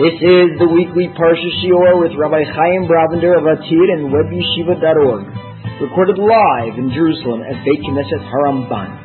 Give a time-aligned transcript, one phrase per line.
[0.00, 5.28] This is the weekly Parsha Shiur with Rabbi Chaim Brovender of ATID and WebYeshiva.org,
[5.76, 8.96] recorded live in Jerusalem at Beit Knesset Haramban.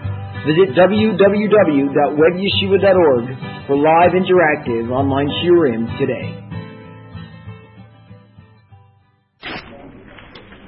[0.48, 3.26] Visit www.webyeshiva.org
[3.68, 6.32] for live interactive online shiurim today.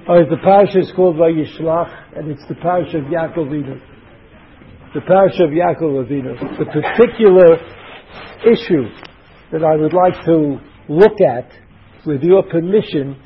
[0.10, 3.80] Oh, right, the parsha is called Vayishlach, and it's the parsha of Yaakov Avinu.
[4.94, 6.38] The parsha of Yaakov Avinu.
[6.60, 7.58] The particular
[8.44, 8.90] issue
[9.52, 10.60] that I would like to
[10.90, 11.52] look at,
[12.06, 13.20] with your permission,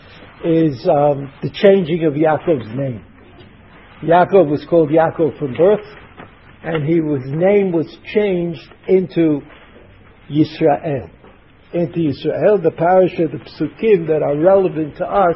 [0.44, 3.06] is um, the changing of Yaakov's name.
[4.04, 5.86] Yaakov was called Yaakov from birth,
[6.64, 9.42] and he, his name was changed into
[10.30, 11.10] Yisrael.
[11.74, 15.36] Into Yisrael, the parasha, the psukim that are relevant to us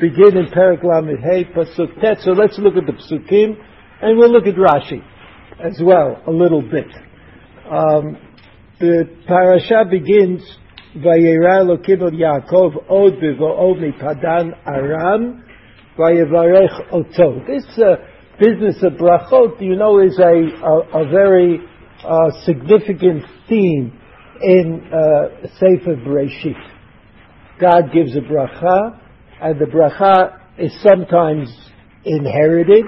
[0.00, 2.18] begin in Perak Lamed Hey, Pasuk Tet.
[2.22, 3.56] So let's look at the psukim,
[4.00, 5.02] and we'll look at Rashi
[5.62, 6.86] as well a little bit.
[7.70, 8.16] Um,
[8.80, 10.40] the parasha begins
[10.96, 15.44] Vayera Elokim od Yaakov od b'vo'od mipadan Aram
[15.98, 17.44] Vayevarech oto.
[17.46, 17.96] This uh,
[18.40, 21.60] business of brachot, you know, is a, a, a very
[22.02, 23.92] uh, significant theme
[24.40, 26.56] in uh, Sefer Bereshit.
[27.60, 28.98] God gives a bracha,
[29.42, 31.54] and the bracha is sometimes
[32.04, 32.86] inherited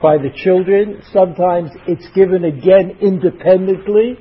[0.00, 4.18] by the children, sometimes it's given again independently,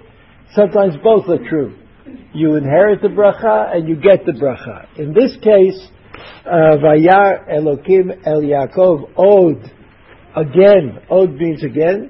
[0.55, 1.75] Sometimes both are true.
[2.33, 4.87] You inherit the bracha and you get the bracha.
[4.97, 5.89] In this case,
[6.45, 9.71] uh, Vayar Elokim El Yaakov Od.
[10.37, 12.09] Again, Od means again.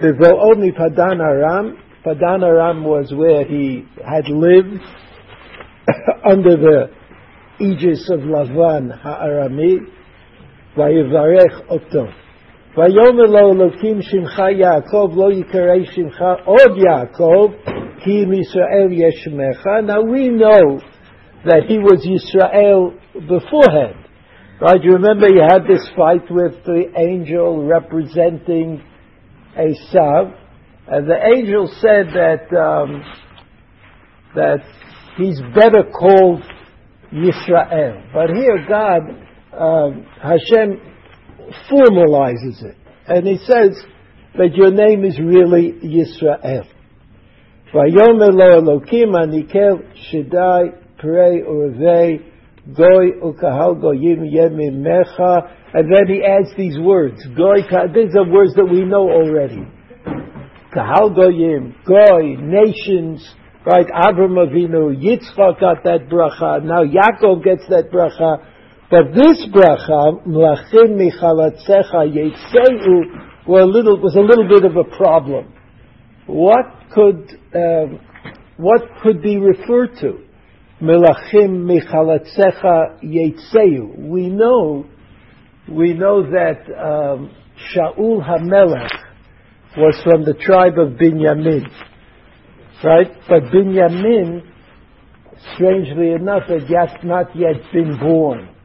[0.00, 1.76] The Vo'od mi Padan Aram.
[2.02, 4.82] Padan Aram was where he had lived
[6.24, 6.90] under the
[7.60, 9.76] aegis of Lavan Ha'arami.
[10.76, 12.25] Vayivarech Oto.
[12.77, 17.51] ויאמר לו אלוקים שמך יעקב לא יקרא שמך עוד יעקב
[17.99, 19.67] כי מישראל ישמך.
[19.87, 20.79] Now we know
[21.45, 22.93] that he was Yisrael
[23.27, 23.95] beforehand.
[24.61, 24.81] Right?
[24.83, 28.81] You remember you had this fight with the angel representing
[29.57, 30.33] Esav,
[30.87, 33.03] and the angel said that um,
[34.35, 34.61] that
[35.17, 36.43] he's better called
[37.11, 38.13] Yisrael.
[38.13, 39.01] But here God,
[39.57, 40.79] um, Hashem
[41.70, 42.76] formalizes it.
[43.06, 43.76] And he says
[44.36, 46.66] that your name is really Yisrael.
[52.74, 55.52] Goyim yemim mecha.
[55.74, 57.22] And then he adds these words.
[57.22, 59.66] These are words that we know already.
[60.72, 63.34] Kahal goyim, goy, nations,
[63.64, 63.86] right?
[63.86, 66.62] Avram Avinu, Yitzchak got that bracha.
[66.62, 68.44] Now Yaakov gets that bracha.
[68.88, 74.84] But this bracha, mlachim michalatzecha yitzeu, was a little was a little bit of a
[74.96, 75.52] problem.
[76.26, 78.00] What could um,
[78.56, 80.20] what could be referred to?
[80.80, 84.08] Melachim michalatzecha yitzeu.
[84.08, 84.86] We know
[85.68, 87.34] we know that um,
[87.74, 88.90] Shaul Hamelech
[89.76, 91.64] was from the tribe of Binyamin,
[92.84, 93.10] right?
[93.28, 94.42] But Binyamin,
[95.54, 98.55] strangely enough, had not yet been born.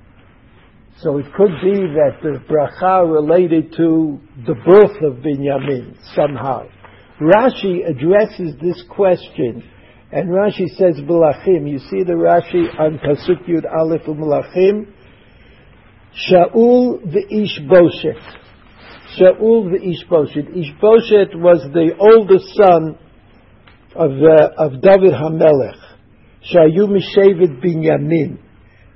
[1.01, 6.67] So it could be that the bracha related to the birth of Binyamin somehow.
[7.19, 9.67] Rashi addresses this question,
[10.11, 11.67] and Rashi says Melachim.
[11.67, 14.93] You see the Rashi on Pasuk Yud Aleph Melachim.
[16.29, 18.21] Shaul v'Ishboshet.
[19.19, 20.49] Shaul v'Ishboshet.
[20.55, 22.99] Ishboshet was the oldest son
[23.95, 25.79] of, uh, of David Hamelech.
[26.53, 28.37] Shayu mishevet Binyamin.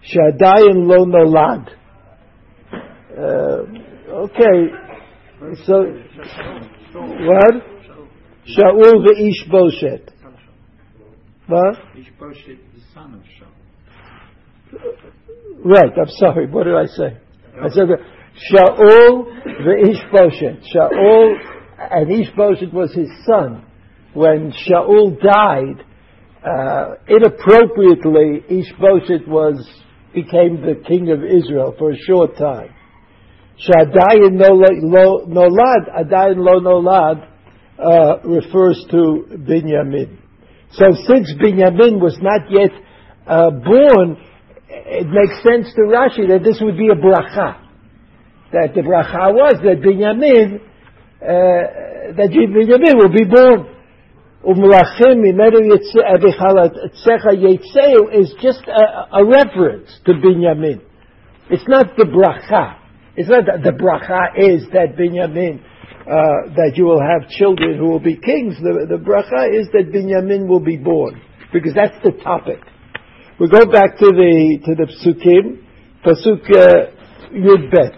[0.04, 1.70] Shadayin lo nolad.
[3.18, 3.64] Uh,
[4.12, 4.72] okay,
[5.66, 5.86] so
[6.94, 7.56] what?
[8.46, 10.10] Shaul ve'ish Boshet.
[11.48, 11.76] What?
[11.96, 13.54] Ishboshet, the son of Shaul.
[15.64, 15.92] Right.
[15.98, 16.48] I'm sorry.
[16.48, 17.18] What did I say?
[17.62, 17.88] I said
[18.52, 19.26] Shaul
[19.64, 20.62] ve'ish Boshet.
[20.76, 21.36] Shaul
[21.78, 23.66] and Ishboshet was his son.
[24.14, 25.86] When Shaul died,
[26.44, 29.66] uh, inappropriately, Ishboshet was
[30.14, 32.75] became the king of Israel for a short time.
[33.58, 37.28] Shadayin nolad, adayin lo nolad,
[37.80, 40.18] uh, refers to Binyamin.
[40.72, 42.72] So since Binyamin was not yet
[43.28, 44.18] uh, born,
[44.68, 47.62] it makes sense to Rashi that this would be a bracha.
[48.52, 53.72] That the bracha was that Binyamin, uh, that Binyamin will be born.
[54.46, 55.26] Umlachim
[58.14, 60.82] is just a, a reference to Binyamin.
[61.50, 62.85] It's not the bracha.
[63.17, 67.91] It's not that the bracha is that Binyamin, uh, that you will have children who
[67.91, 68.57] will be kings.
[68.59, 71.21] The, the bracha is that Binyamin will be born.
[71.53, 72.61] because that's the topic.
[73.39, 75.65] We go back to the to the psukim,
[76.05, 76.91] pasuk uh,
[77.35, 77.97] yud bet.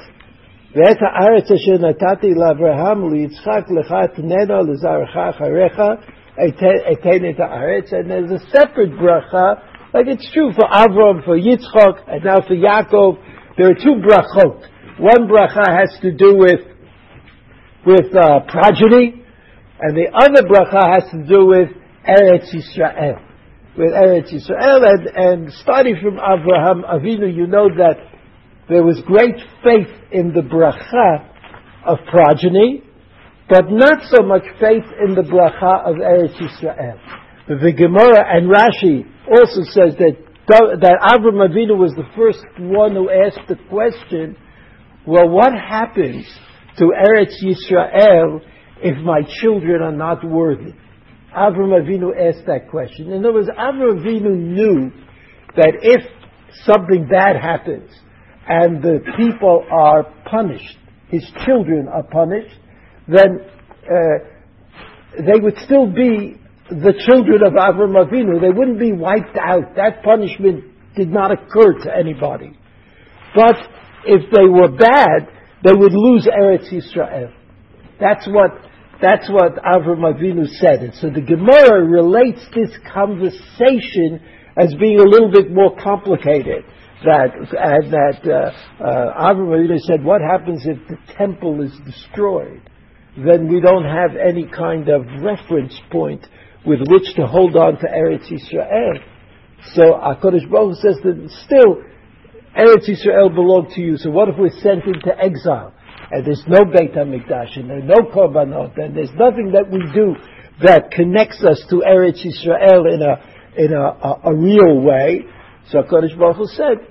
[0.75, 5.81] ואת הארץ אשר נתתי לאברהם וליצחק לך תננו לזרעך אחריך
[6.93, 9.61] אתן את הארץ and there's a separate bracha
[9.93, 13.19] like it's true for Avram, for Yitzchak, and now for Yaakov.
[13.59, 14.65] There are two brachot.
[15.00, 16.62] One bracha has to do with
[17.86, 19.24] with uh, progeny,
[19.80, 21.70] and the other bracha has to do with
[22.04, 23.22] Eretz Yisrael.
[23.78, 27.98] With Eretz Yisrael, and, and starting from Avraham Avinu, you know that
[28.68, 31.30] there was great faith in the bracha
[31.86, 32.82] of progeny,
[33.50, 36.98] but not so much faith in the bracha of Eretz Yisrael.
[37.48, 40.18] The Gemara and Rashi also says that
[40.48, 44.36] that Avram Avinu was the first one who asked the question,
[45.08, 46.26] well, what happens
[46.78, 48.42] to Eretz Yisrael
[48.84, 50.74] if my children are not worthy?
[51.34, 53.14] Avram Avinu asked that question.
[53.14, 54.92] In other words, Avram Avinu knew
[55.56, 56.04] that if
[56.66, 57.90] something bad happens
[58.48, 60.78] and the people are punished,
[61.08, 62.56] his children are punished,
[63.08, 63.40] then
[63.84, 66.36] uh, they would still be
[66.70, 68.42] the children of Avram Avinu.
[68.42, 69.76] They wouldn't be wiped out.
[69.78, 70.66] That punishment
[70.98, 72.58] did not occur to anybody.
[73.34, 73.56] But
[74.08, 75.30] if they were bad,
[75.64, 77.34] they would lose Eretz Yisrael.
[78.00, 78.52] That's what
[79.02, 80.82] that's what Avram Avinu said.
[80.82, 84.22] And so the Gemara relates this conversation
[84.58, 86.66] as being a little bit more complicated.
[87.06, 92.62] That and that uh, uh, Avram Avinu said, "What happens if the temple is destroyed?
[93.18, 96.26] Then we don't have any kind of reference point
[96.66, 99.00] with which to hold on to Eretz Yisrael.
[99.74, 101.82] So HaKadosh Baruch Hu says that still
[102.58, 103.98] Eretz Yisrael belonged to you.
[103.98, 105.74] So what if we're sent into exile?
[106.10, 110.16] And there's no Beit HaMikdash, and there's no Korbanot, and there's nothing that we do
[110.64, 115.26] that connects us to Eretz Yisrael in a, in a, a, a real way.
[115.70, 116.88] So HaKadosh Baruch Hu said,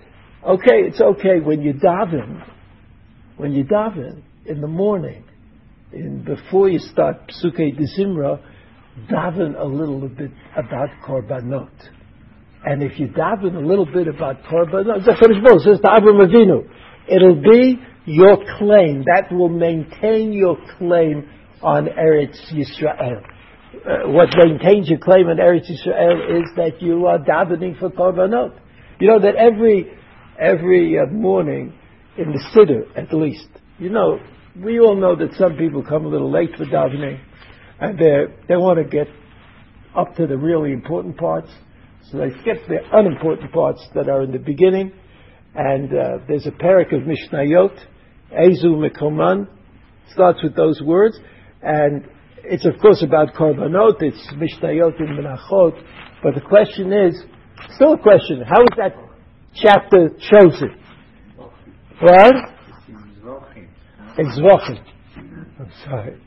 [0.46, 2.46] okay, it's okay when you daven,
[3.36, 5.24] when you daven in the morning,
[5.92, 8.40] in, before you start Psukei Zimra,
[9.10, 11.72] daven a little bit about korbanot.
[12.66, 16.68] And if you daven a little bit about korbanot, the Kodesh says to Avram Avinu,
[17.08, 19.04] it'll be your claim.
[19.04, 21.30] That will maintain your claim
[21.62, 23.22] on Eretz Yisrael.
[23.22, 28.58] Uh, what maintains your claim on Eretz Yisrael is that you are davening for korbanot.
[28.98, 29.92] You know that every
[30.36, 31.72] every uh, morning
[32.18, 33.46] in the siddur, at least,
[33.78, 34.18] you know,
[34.60, 37.20] we all know that some people come a little late for davening
[37.78, 39.06] and they they want to get
[39.94, 41.50] up to the really important parts.
[42.11, 44.93] So they skip the unimportant parts that are in the beginning.
[45.55, 47.76] And uh, there's a parak of Mishnayot,
[48.32, 49.49] Ezu Mekoman,
[50.12, 51.19] starts with those words.
[51.62, 52.06] And
[52.44, 55.82] it's of course about Korbanot, it's Mishnayot in Menachot.
[56.23, 57.23] But the question is,
[57.75, 58.94] still a question, how is that
[59.55, 60.76] chapter chosen?
[62.00, 62.35] What?
[64.19, 64.85] It's Zvachim.
[65.59, 66.20] I'm sorry.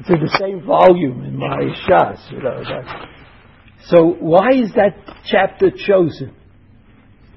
[0.00, 2.62] It's in the same volume in my Shas, you know.
[3.90, 6.34] So why is that chapter chosen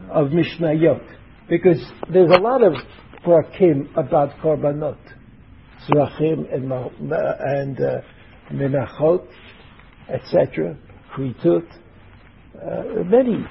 [0.09, 1.01] of Mishnayot?
[1.49, 1.81] Because
[2.11, 2.73] there's a lot of
[3.25, 4.97] prakim about korbanot,
[5.87, 6.71] zvachim and
[7.09, 8.01] and uh,
[8.51, 9.25] menachot,
[10.09, 10.77] etc.
[11.15, 11.67] Kritut,
[12.55, 13.45] uh, many.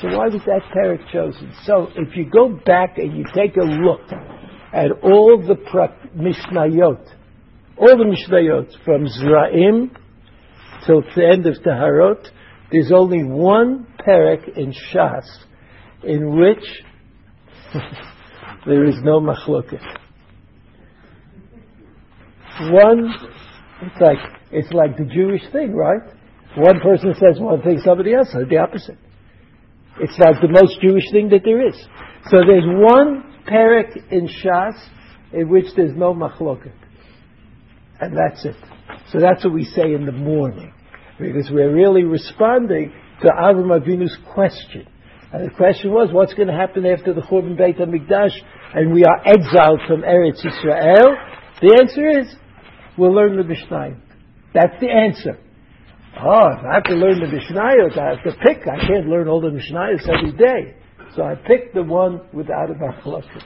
[0.00, 1.52] So why was that parak chosen?
[1.64, 4.00] So if you go back and you take a look
[4.72, 7.22] at all the pra- Mishnayot
[7.78, 9.90] all the Mishnayot, from Zraim
[10.86, 12.28] till the end of Taharot,
[12.70, 15.26] there's only one parak in Shas
[16.02, 16.64] in which
[18.66, 19.82] there is no machloket.
[22.70, 23.14] One,
[23.82, 24.18] it's like
[24.50, 26.02] it's like the Jewish thing, right?
[26.56, 28.98] One person says one thing, somebody else says the opposite.
[30.00, 31.76] It's like the most Jewish thing that there is.
[32.30, 34.74] So there's one parak in Shas
[35.32, 36.72] in which there's no machloket
[38.02, 38.56] and that's it.
[39.12, 40.72] So that's what we say in the morning,
[41.20, 44.88] because we're really responding to Avram Avinu's question.
[45.32, 48.32] And the question was, what's going to happen after the Churban Beit HaMikdash
[48.74, 51.16] and we are exiled from Eretz Israel?
[51.60, 52.34] The answer is,
[52.96, 53.96] we'll learn the Mishnah.
[54.54, 55.38] That's the answer.
[56.20, 58.66] Oh, I have to learn the Mishnayot, I have to pick.
[58.68, 60.76] I can't learn all the Mishnayos every day.
[61.16, 63.42] So I picked the one without a machloket.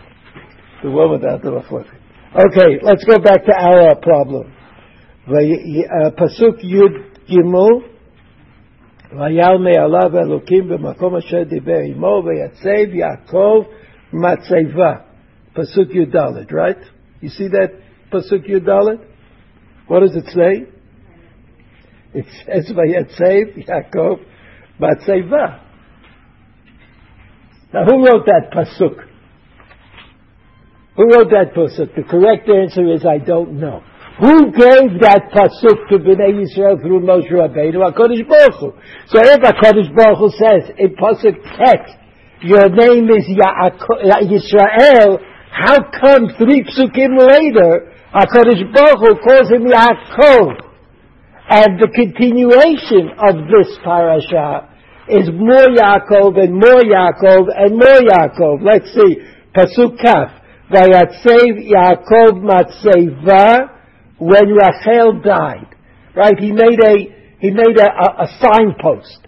[0.82, 1.98] The one without the machloket.
[2.34, 4.52] Okay, let's go back to our problem.
[6.17, 6.93] Pasuk Yud
[7.27, 7.91] Gimel,
[9.11, 13.63] ויעל מעליו אלוקים במקום אשר דיבר עמו ויצב יעקב
[14.13, 14.93] מצבה.
[15.55, 16.15] Pasuk Yud
[16.51, 16.77] right?
[17.21, 17.71] You see that
[18.11, 18.67] Pasuk Yud
[19.87, 20.65] What does it say?
[22.13, 24.19] It says Vayatsev Yaakov
[24.79, 25.61] Matseva.
[27.73, 29.05] Now who wrote that pasuk?
[30.97, 31.95] Who wrote that pasuk?
[31.95, 33.81] The correct answer is I don't know.
[34.16, 37.84] Who gave that pasuk to Bnei Yisrael through Moshe Rabbeinu?
[37.84, 38.72] HaKadosh Baruch Hu.
[39.12, 41.84] So if HaKadosh Baruch Hu says in pasuk Tet,
[42.40, 44.08] your name is Yaakov.
[44.24, 45.20] Yisrael,
[45.52, 50.64] how come three psukim later HaKadosh Baruch Hu calls him Yaakov?
[51.50, 54.72] And the continuation of this parasha
[55.12, 58.64] is more Yaakov and more Yaakov and more Yaakov.
[58.64, 59.20] Let's see.
[59.54, 60.40] Pasuk Kaf.
[60.72, 63.75] Vayatsev Yaakov Matseva
[64.18, 65.74] when Rachel died.
[66.14, 66.38] Right?
[66.38, 66.96] He made a,
[67.38, 69.26] he made a, a, a signpost.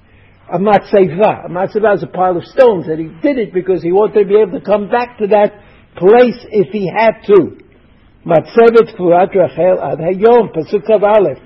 [0.50, 1.46] A matzeva.
[1.46, 4.28] A matzeva is a pile of stones, and he did it because he wanted to
[4.28, 5.52] be able to come back to that
[5.96, 7.58] place if he had to.
[8.24, 11.38] Matzevet Furat Rachel Ad Hayom, Pasuk of Aleph.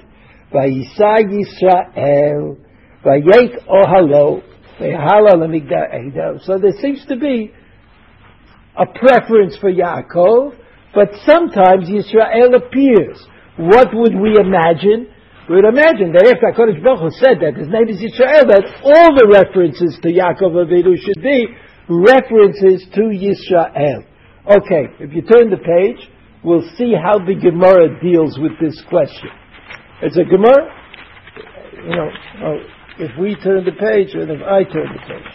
[0.53, 2.59] Vayisa Yisrael,
[3.05, 4.43] Vayek Ohalo,
[4.79, 7.53] Vayahala Lemigdal So there seems to be
[8.77, 10.57] a preference for Yaakov,
[10.95, 13.27] but sometimes Yisrael appears.
[13.57, 15.13] What would we imagine?
[15.49, 18.65] We would imagine that after HaKadosh Baruch Hu said that his name is Yisrael, that
[18.81, 21.51] all the references to Yaakov Avinu should be
[21.91, 24.09] references to Yisrael.
[24.49, 26.01] Okay, if you turn the page,
[26.43, 29.29] we'll see how the Gemara deals with this question.
[30.01, 30.73] It's a Gemara,
[31.85, 32.09] you know,
[32.47, 32.59] oh,
[32.99, 35.31] if we turn the page and if I turn the page.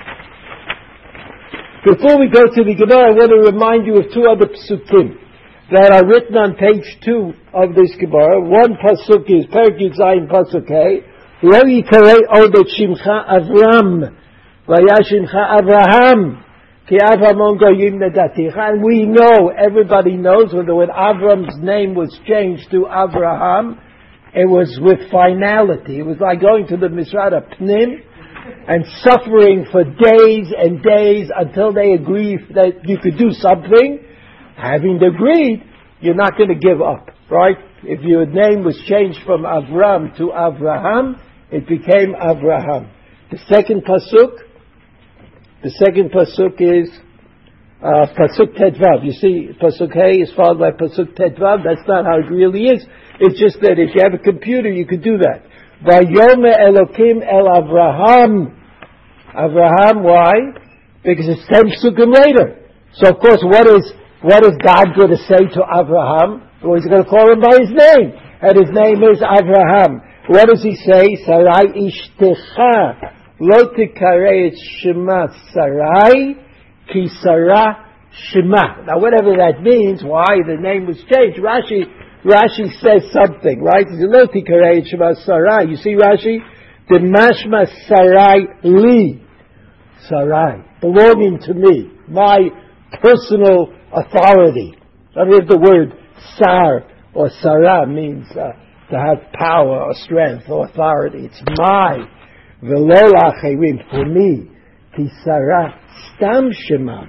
[1.86, 5.27] Before we go to the Gemara, I want to remind you of two other psukim
[5.72, 8.40] that are written on page two of this Gemara.
[8.40, 11.04] One pasuk is Perik Zayin pasuk A.
[11.44, 14.16] Lo yikarei odet shimcha Avram,
[14.64, 16.42] vayashimcha Avraham,
[16.88, 18.56] ki Avramon goyim nedaticha.
[18.58, 23.78] And we know, everybody knows, when, when Avram's name was changed to Avraham,
[24.34, 26.00] it was with finality.
[26.00, 28.04] It was like going to the Misrad HaPnim
[28.70, 34.07] and suffering for days and days until they agreed that you could do something
[34.58, 35.64] having agreed,
[36.02, 37.58] you're not going to give up, right?
[37.84, 41.22] If your name was changed from Avram to Avraham,
[41.52, 42.90] it became Avraham.
[43.32, 44.38] The second pasuk,
[45.64, 46.90] the second pasuk is
[47.82, 49.06] uh, pasuk tetvav.
[49.06, 51.64] You see, pasuk hey is followed by pasuk tetvav.
[51.64, 52.86] That's not how it really is.
[53.20, 55.44] It's just that if you have a computer, you could do that.
[55.86, 58.56] Vayome Elokim El Avraham.
[59.36, 60.34] Avraham, why?
[61.04, 62.66] Because it's ten psukim later.
[62.94, 66.42] So of course, what is what is God going to say to Abraham?
[66.64, 68.18] Well, he's going to call him by his name.
[68.42, 70.02] And his name is Abraham.
[70.28, 71.16] What does he say?
[71.26, 76.36] Sarai ishtecha lo tikarei shema Sarai
[76.92, 78.86] ki Sarah shema.
[78.86, 81.86] Now whatever that means, why the name was changed, Rashi,
[82.26, 83.86] Rashi says something, right?
[83.88, 85.70] Lo tikarei shema Sarai.
[85.70, 86.40] You see Rashi?
[86.90, 89.24] The mashma Sarai li.
[90.10, 90.64] Sarai.
[90.82, 91.92] Belonging to me.
[92.08, 92.38] My
[93.02, 94.76] personal authority.
[95.16, 95.94] I mean, the word
[96.38, 98.54] sar or sarah means uh,
[98.92, 101.26] to have power or strength or authority.
[101.26, 102.08] It's my
[102.64, 104.50] velola cherim for me.
[104.96, 105.80] Ki sarah
[106.16, 107.06] stam shema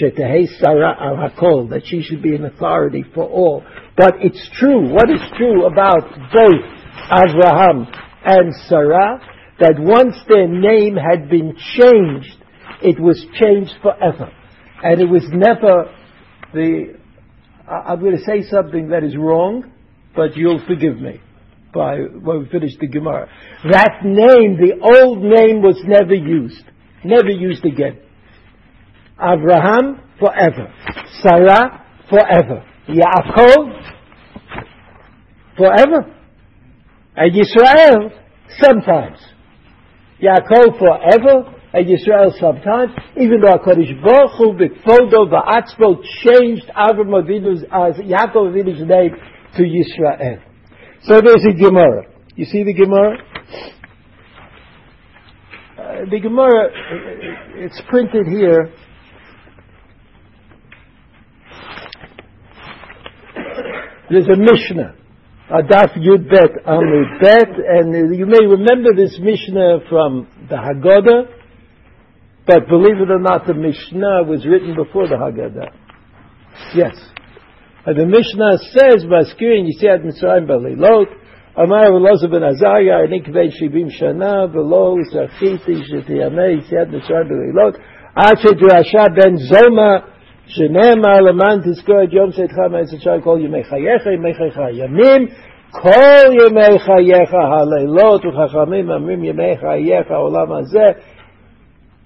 [0.00, 3.62] shetehei al hakol that she should be an authority for all.
[3.96, 4.92] But it's true.
[4.92, 6.64] What is true about both
[7.12, 7.86] Abraham
[8.24, 9.20] and Sarah?
[9.58, 12.42] That once their name had been changed,
[12.82, 14.32] it was changed forever.
[14.82, 15.94] And it was never
[16.52, 16.98] the,
[17.68, 19.72] I'm going to say something that is wrong,
[20.14, 21.20] but you'll forgive me
[21.72, 23.28] by when we finish the Gemara.
[23.70, 26.64] That name, the old name was never used.
[27.04, 28.00] Never used again.
[29.20, 30.72] Abraham, forever.
[31.22, 32.64] Sarah, forever.
[32.88, 33.82] Yaakov,
[35.56, 36.16] forever.
[37.16, 38.10] And Israel
[38.58, 39.18] sometimes.
[40.22, 47.64] Yaakov forever, and Yisrael sometimes, even though HaKadosh Baruch Hu b'kfodo v'atzmo changed Avram Avinu's,
[47.70, 49.14] uh, Yaakov Avinu's name
[49.56, 50.42] to Yisrael.
[51.02, 52.06] So there's a Gemara.
[52.34, 53.18] You see the Gemara?
[55.78, 56.70] Uh, the Gemara,
[57.54, 58.72] it's printed here.
[64.10, 64.96] There's a Mishnah.
[65.52, 71.39] Adaf Yud Bet Amud Bet, and you may remember this Mishnah from the Haggadah,
[72.49, 75.73] but believe it or not, the Mishnah was written before the Haggadah.
[76.75, 76.95] Yes.
[77.85, 81.09] And the Mishnah says, Maskirin Yisiad Mitzrayim Balilot,
[81.57, 87.79] Amar Veloza ben Azariah, Nikvei Shibim Shana, Velo Zachiti Shetiyameh Yisiad Mitzrayim Balilot,
[88.15, 90.15] Ache Drasha ben Zoma,
[90.47, 95.27] שנאמר למען תזכור את יום צאתך מארץ ישראל כל ימי חייך, ימי חייך ימים,
[95.71, 100.91] כל ימי חייך הלילות וחכמים אומרים ימי חייך העולם הזה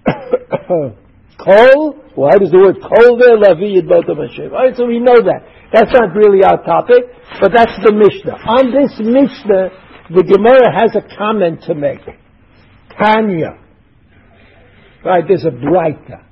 [1.38, 3.36] Kol, why does the word kol there?
[3.36, 4.52] Lavi Yidbotam Hashem.
[4.52, 5.42] All right, so we know that.
[5.72, 7.04] That's not really our topic,
[7.40, 8.32] but that's the Mishnah.
[8.32, 9.70] On this Mishnah,
[10.10, 12.04] the Gemara has a comment to make.
[12.96, 13.58] Tanya.
[15.04, 16.24] Right, there's a baraita.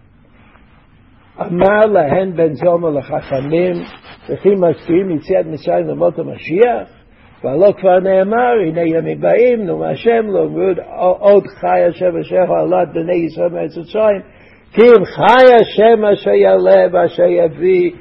[1.40, 3.72] אמר להן בן זומר לחכמים,
[4.28, 7.01] וכי משפיעים יציאת מצרים למות המשיח?
[7.43, 10.47] והלא כבר נאמר, הנה ימים באים, נו מהשם, לא
[11.19, 14.21] עוד חי השם אשר הולד בני ישראל מארץ מצרים,
[14.73, 17.91] כי אם חי השם אשר יעלה ואשר יביא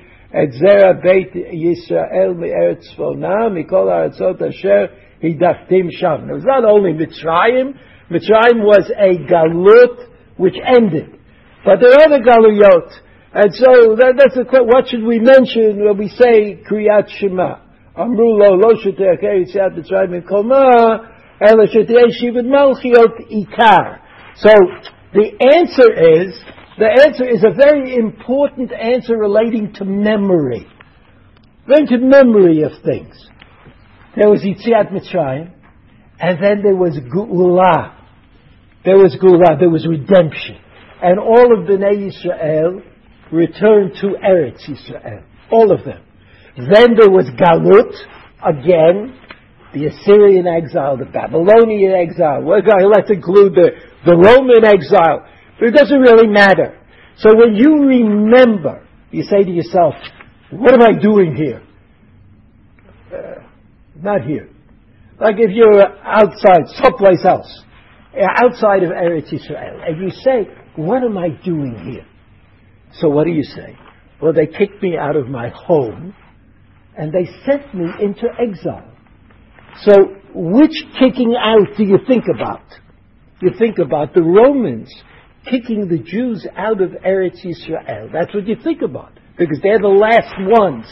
[0.43, 4.85] את זרע בית ישראל מארץ צפונה, מכל הארצות אשר
[5.23, 6.17] הדחתים שם.
[6.29, 7.75] It was not only Mitzrayim,
[8.11, 9.97] Mitzrayim was a galut
[10.37, 11.11] which ended.
[11.65, 12.91] But there are other galuyot.
[13.35, 14.67] And so that, that's a question.
[14.67, 17.59] What should we mention when we say Kriyat Shema?
[18.08, 21.10] Lo sheteh yitziat Mitzrayim mikoma,
[21.42, 24.00] ela sheteh shivat malchiot ikar.
[24.36, 24.50] So
[25.14, 25.92] the answer
[26.22, 26.42] is
[26.78, 30.68] the answer is a very important answer relating to memory.
[31.68, 33.16] Relating to memory of things.
[34.16, 35.54] There was Yitziat Mitzrayim,
[36.20, 37.98] and then there was Geulah.
[38.84, 40.58] There was Geulah, there was redemption.
[41.02, 42.82] And all of Bnei Yisrael
[43.32, 45.24] returned to Eretz Yisrael.
[45.52, 46.04] All of them.
[46.58, 47.94] Then there was Galut,
[48.44, 49.18] again,
[49.74, 52.44] the Assyrian exile, the Babylonian exile.
[52.44, 53.72] Well, let's include the,
[54.06, 55.26] the Roman exile.
[55.60, 56.78] It doesn't really matter.
[57.18, 59.94] So when you remember, you say to yourself,
[60.52, 61.62] what am I doing here?
[63.14, 63.44] Uh,
[64.02, 64.50] not here.
[65.20, 67.64] Like if you're outside, someplace else,
[68.14, 72.06] uh, outside of Eretz Israel, and you say, what am I doing here?
[72.94, 73.78] So what do you say?
[74.22, 76.16] Well, they kicked me out of my home,
[76.98, 78.92] and they sent me into exile.
[79.84, 79.94] So
[80.34, 82.64] which kicking out do you think about?
[83.42, 84.94] You think about the Romans
[85.50, 88.12] kicking the Jews out of Eretz Yisrael.
[88.12, 90.86] That's what you think about, because they're the last ones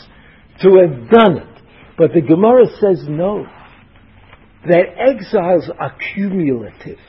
[0.61, 1.61] to have done it.
[1.97, 3.45] But the Gemara says no.
[4.67, 6.99] That exiles are cumulative.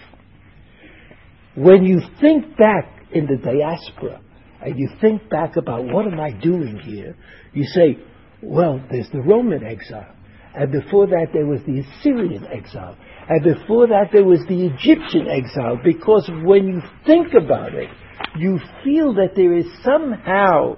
[1.56, 4.20] When you think back in the diaspora,
[4.62, 7.16] and you think back about what am I doing here,
[7.52, 7.98] you say,
[8.42, 10.14] well, there's the Roman exile.
[10.55, 12.96] And before that, there was the Assyrian exile.
[13.29, 15.79] And before that, there was the Egyptian exile.
[15.83, 17.88] Because when you think about it,
[18.37, 20.76] you feel that there is somehow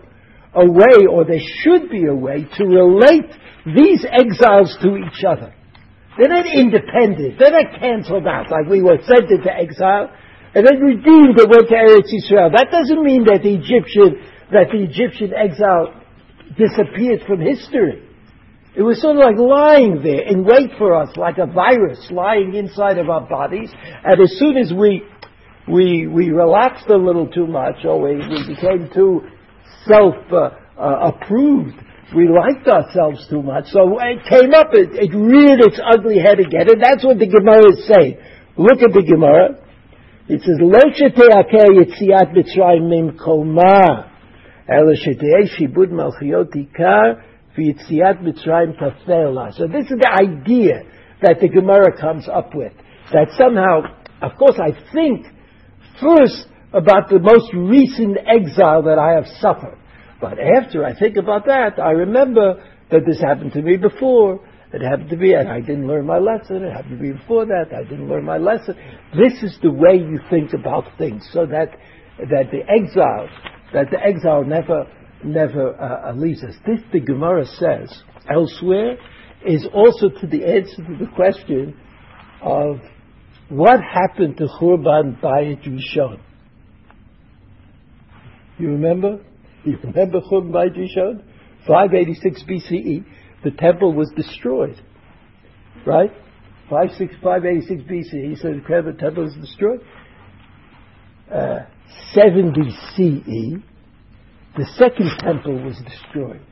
[0.55, 3.33] a way, or there should be a way, to relate
[3.64, 5.55] these exiles to each other.
[6.18, 7.38] They're not independent.
[7.38, 10.12] They're not canceled out like we were sent into exile
[10.55, 12.51] and then redeemed and went to Eretz Israel.
[12.53, 14.20] That doesn't mean that the Egyptian
[14.53, 16.01] that the Egyptian exile
[16.56, 18.08] disappeared from history.
[18.74, 22.54] It was sort of like lying there in wait for us, like a virus lying
[22.54, 23.70] inside of our bodies.
[24.04, 25.02] And as soon as we
[25.68, 29.28] we we relaxed a little too much, or we, we became too
[29.84, 31.76] self uh, uh, approved,
[32.16, 33.66] we liked ourselves too much.
[33.68, 37.28] So it came up, it, it reared its ugly head again, and that's what the
[37.28, 38.16] Gemara is saying.
[38.56, 39.60] Look at the Gemara.
[40.28, 44.12] It says, "Lo sheteakeh yitziat Mitzrayim mim koma,
[44.72, 47.22] ela sheteeh shibud malchiot ikar."
[47.54, 47.62] So
[49.66, 50.82] this is the idea
[51.20, 52.72] that the Gemara comes up with.
[53.12, 53.82] That somehow,
[54.22, 55.26] of course, I think
[56.00, 59.76] first about the most recent exile that I have suffered.
[60.18, 64.40] But after I think about that, I remember that this happened to me before.
[64.72, 66.64] It happened to me, and I didn't learn my lesson.
[66.64, 67.74] It happened to me before that.
[67.76, 68.76] I didn't learn my lesson.
[69.14, 71.76] This is the way you think about things, so that
[72.18, 73.28] that the exile,
[73.72, 74.87] that the exile never
[75.24, 76.54] never uh, uh, leaves us.
[76.66, 78.96] This, the Gemara says elsewhere,
[79.46, 81.76] is also to the answer to the question
[82.42, 82.80] of
[83.48, 86.20] what happened to Churban Bayit Rishon.
[88.58, 89.24] You remember?
[89.64, 91.22] You remember Churban Bayit Rishon?
[91.66, 93.04] 586 BCE,
[93.44, 94.80] the temple was destroyed.
[95.87, 96.11] Right?
[96.68, 99.80] 586 BCE, so the temple was destroyed.
[101.32, 101.61] Uh,
[102.14, 103.62] 70 CE,
[104.57, 106.42] the second temple was destroyed.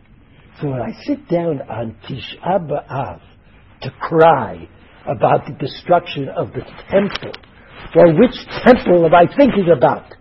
[0.61, 3.20] So when I sit down on Tisha B'Av
[3.83, 4.68] to cry
[5.07, 7.33] about the destruction of the temple,
[7.94, 10.12] well, which temple am I thinking about?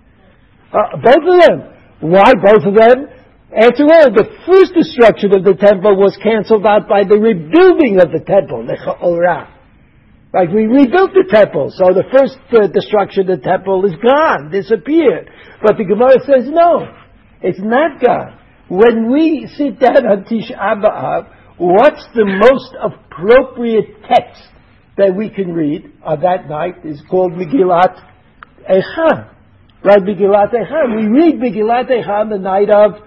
[0.71, 1.73] Uh, both of them.
[2.01, 3.07] Why both of them?
[3.55, 8.11] After all, the first destruction of the temple was cancelled out by the rebuilding of
[8.11, 9.58] the temple, Necha'orah.
[10.31, 14.51] Like we rebuilt the temple, so the first uh, destruction of the temple is gone,
[14.51, 15.31] disappeared.
[15.63, 16.85] But the Gemara says no.
[17.41, 18.37] It's not gone.
[18.69, 24.43] When we sit down on Tisha B'Av, what's the most appropriate text
[24.97, 27.97] that we can read on that night is called Megillat
[28.69, 29.33] Eicha.
[29.83, 30.95] Right, Megillat Eicha.
[30.95, 33.01] We read Megillat on the night of,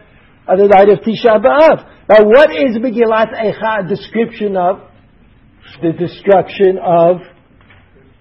[0.48, 1.86] on the night of Tisha B'Av.
[2.08, 4.80] Now what is Megillat Eicha a description of?
[5.80, 7.22] The destruction of,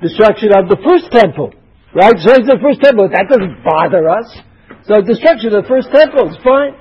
[0.01, 1.53] destruction of the first temple.
[1.93, 2.15] Right?
[2.17, 3.09] So it's the first temple.
[3.11, 4.29] That doesn't bother us.
[4.87, 6.73] So destruction of the first temple is fine.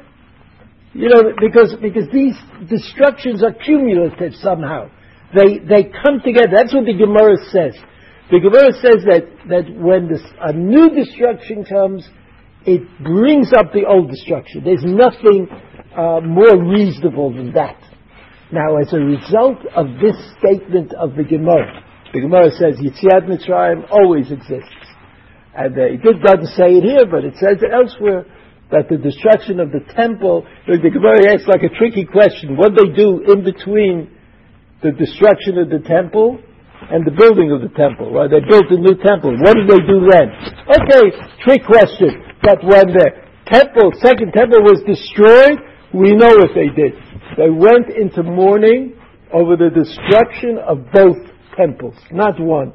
[0.93, 2.35] You know, because, because these
[2.69, 4.91] destructions are cumulative somehow.
[5.35, 6.51] They, they come together.
[6.55, 7.79] That's what the Gemara says.
[8.31, 12.09] The Gemara says that, that when this, a new destruction comes,
[12.65, 14.63] it brings up the old destruction.
[14.65, 15.49] There's nothing
[15.97, 17.79] uh, more reasonable than that.
[18.53, 23.87] Now, as a result of this statement of the Gemara, the Gemara says Yitziat Mitzrayim
[23.91, 24.75] always exists.
[25.55, 28.27] And uh, it doesn't say it here, but it says it elsewhere
[28.75, 32.59] that the destruction of the temple, the Gemara asks like a tricky question.
[32.59, 34.11] What they do in between
[34.83, 36.43] the destruction of the temple
[36.91, 38.11] and the building of the temple?
[38.11, 39.39] Well, they built a new temple.
[39.39, 40.27] What did they do then?
[40.75, 41.05] Okay,
[41.47, 42.19] trick question.
[42.43, 43.07] But when the
[43.47, 46.93] temple, second temple was destroyed, we know what they did.
[47.37, 48.95] They went into mourning
[49.33, 51.17] over the destruction of both
[51.57, 52.73] temples, not one.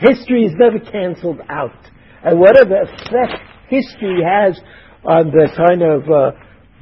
[0.00, 1.76] History is never canceled out.
[2.24, 4.58] And whatever effect history has
[5.04, 6.32] on the kind of uh,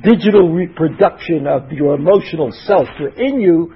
[0.03, 3.75] digital reproduction of your emotional self within you,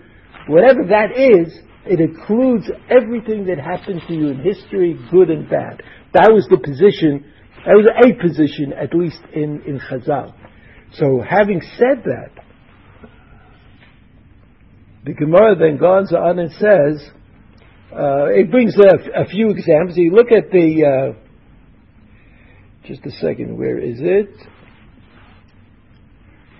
[0.48, 5.82] whatever that is, it includes everything that happened to you in history, good and bad.
[6.12, 7.24] That was the position,
[7.64, 10.34] that was a position, at least in, in Chazal.
[10.94, 12.30] So having said that,
[15.04, 17.10] the Gemara then goes on and says,
[17.92, 19.96] uh, it brings a, a, few examples.
[19.96, 24.30] You look at the, uh, just a second, where is it?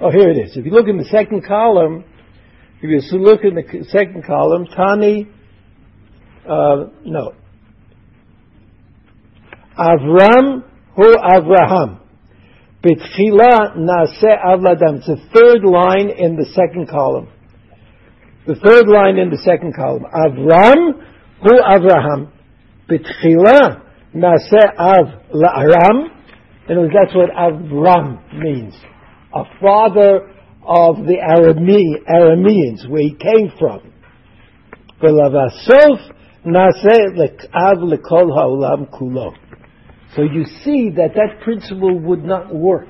[0.00, 0.56] Oh, here it is.
[0.56, 2.04] If you look in the second column,
[2.82, 5.28] if you look in the second column, Tani,
[6.48, 7.34] uh, no.
[9.78, 10.64] Avram
[10.96, 11.99] who Avraham.
[12.82, 14.98] Betchila nase avladam.
[14.98, 17.28] It's the third line in the second column.
[18.46, 20.04] The third line in the second column.
[20.04, 20.92] Avram
[21.42, 22.30] hu Avraham.
[22.88, 23.82] Betchila
[24.14, 26.08] nase av la'aram.
[26.68, 28.74] And that's what Avram means.
[29.34, 30.30] A father
[30.62, 33.92] of the Arame- Arameans, where he came from.
[40.16, 42.88] So you see that that principle would not work.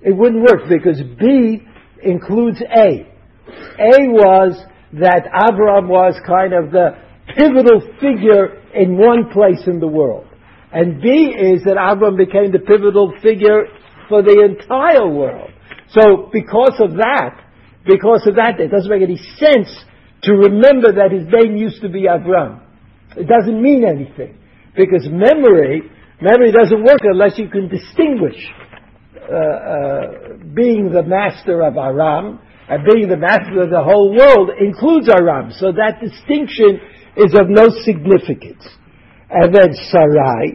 [0.00, 1.62] It wouldn't work because B
[2.02, 3.12] includes A.
[3.78, 4.56] A was
[4.94, 6.96] that Abraham was kind of the
[7.36, 10.26] pivotal figure in one place in the world.
[10.72, 13.64] And B is that Avram became the pivotal figure
[14.08, 15.50] for the entire world.
[15.88, 17.42] So because of that,
[17.84, 19.70] because of that, it doesn't make any sense
[20.22, 22.60] to remember that his name used to be Avram.
[23.16, 24.38] It doesn't mean anything.
[24.76, 25.82] Because memory,
[26.20, 28.36] memory doesn't work unless you can distinguish
[29.16, 34.50] uh, uh, being the master of Aram and being the master of the whole world
[34.60, 35.50] includes Aram.
[35.58, 36.80] So that distinction
[37.16, 38.66] is of no significance.
[39.30, 40.54] And then Sarai,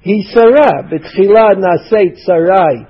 [0.00, 2.86] he Sarah, B'tchila nasei Sarai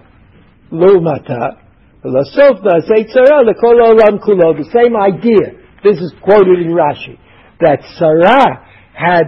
[0.72, 1.60] lumata,
[2.04, 4.20] Lasof nasei Sarah lekol olam.
[4.22, 5.58] The same idea.
[5.82, 7.18] This is quoted in Rashi
[7.60, 9.24] that Sarah had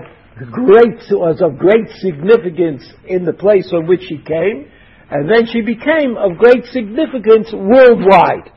[0.49, 4.71] great, was of great significance in the place from which she came,
[5.11, 8.49] and then she became of great significance worldwide.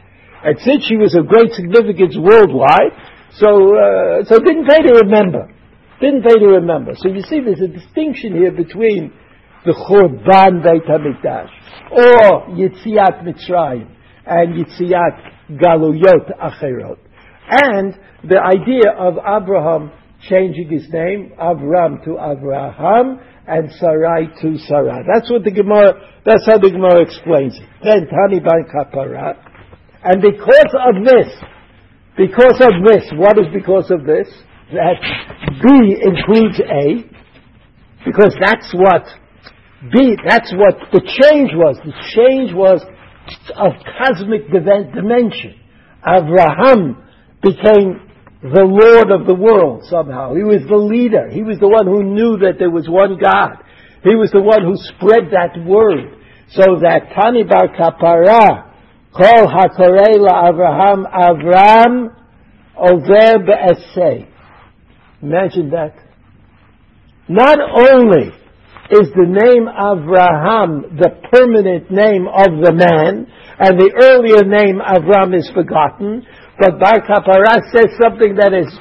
[0.44, 2.94] And since she was of great significance worldwide,
[3.36, 5.50] so, uh, so didn't pay to remember.
[6.00, 6.94] Didn't they to remember?
[6.96, 9.12] So you see, there's a distinction here between
[9.66, 11.50] the Churban Beit Hamikdash
[11.92, 13.90] or Yitziat Mitzrayim
[14.26, 16.98] and Yitziat Galuyot Acherot,
[17.50, 19.92] and the idea of Abraham
[20.30, 25.04] changing his name, Avram to Avraham, and Sarai to Sarah.
[25.14, 25.94] That's what the Gemara,
[26.26, 27.68] that's how the Gemara explains it.
[27.84, 29.36] Then Tani Bar Kapara.
[30.04, 31.34] And because of this,
[32.16, 34.28] because of this, what is because of this?
[34.74, 35.00] that
[35.62, 37.06] B includes A,
[38.06, 39.06] because that's what
[39.92, 41.78] B, that's what the change was.
[41.84, 42.82] The change was
[43.56, 45.56] of cosmic dimension.
[46.06, 47.04] Abraham
[47.42, 48.00] became
[48.44, 50.36] the Lord of the world somehow.
[50.36, 51.30] He was the leader.
[51.32, 53.64] He was the one who knew that there was one God.
[54.04, 56.20] He was the one who spread that word.
[56.52, 58.68] So that Tani Bar Kapara,
[59.16, 62.12] Kol HaKorei Avraham Avram
[62.76, 64.28] Over Be'esei.
[65.22, 65.96] Imagine that.
[67.30, 68.28] Not only
[68.92, 73.26] is the name Avraham the permanent name of the man,
[73.58, 76.26] and the earlier name Avram is forgotten,
[76.60, 78.72] But Bar Kapara says something that is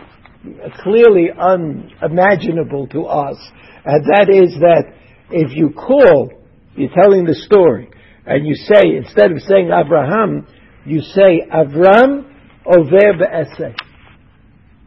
[0.83, 3.37] clearly unimaginable to us,
[3.85, 4.93] and that is that
[5.31, 6.31] if you call,
[6.77, 7.89] you're telling the story,
[8.27, 10.47] and you say, instead of saying Abraham,
[10.85, 12.29] you say Avram
[12.67, 13.75] over be'eseh.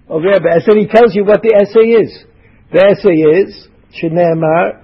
[0.07, 0.77] Over be'eseh.
[0.77, 2.23] He tells you what the aseh is.
[2.71, 3.67] The aseh is,
[4.01, 4.81] Shneemar,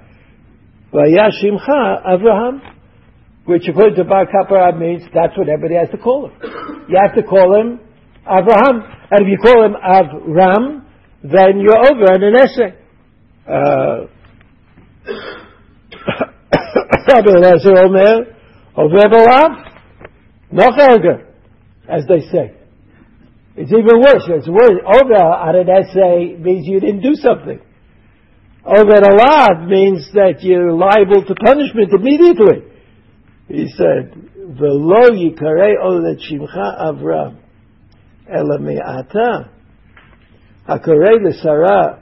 [0.94, 2.62] Vayashimcha Avraham,
[3.46, 6.34] which according to Bar Kapara means that's what everybody has to call him.
[6.90, 7.80] You have to call him
[8.26, 8.82] Avraham.
[9.12, 10.86] And if you call him Avram,
[11.24, 12.76] then you're over in an aseh.
[13.48, 14.08] Uh,
[17.86, 18.16] Omer,
[18.78, 19.52] Over Balav,
[20.52, 20.78] Noch
[21.90, 22.54] as they say.
[23.56, 24.24] It's even worse.
[24.28, 24.80] It's worse.
[24.86, 27.60] Over on an aseh means you didn't do something.
[28.64, 32.64] Over a lot means that you're liable to punishment immediately.
[33.48, 34.14] He said,
[34.58, 37.41] "Velo yikarei olet shimcha Avram,
[38.32, 39.50] ela me'ata
[40.68, 42.00] hakarei lesara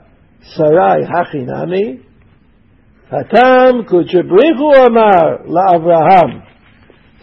[0.56, 2.00] sarai hachinami
[3.10, 6.42] hatam kuchebrichu amar la'Avraham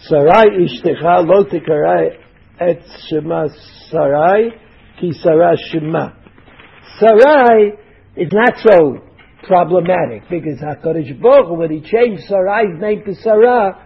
[0.10, 2.18] sarai ishtecha lo tikarei
[2.60, 3.48] et shema
[3.90, 4.52] sarai
[5.00, 6.14] ki sarai shema."
[7.00, 7.74] Sarai
[8.16, 9.08] is not so
[9.44, 13.86] problematic because HaKadosh Baruch when he changed Sarai's name to Sarah,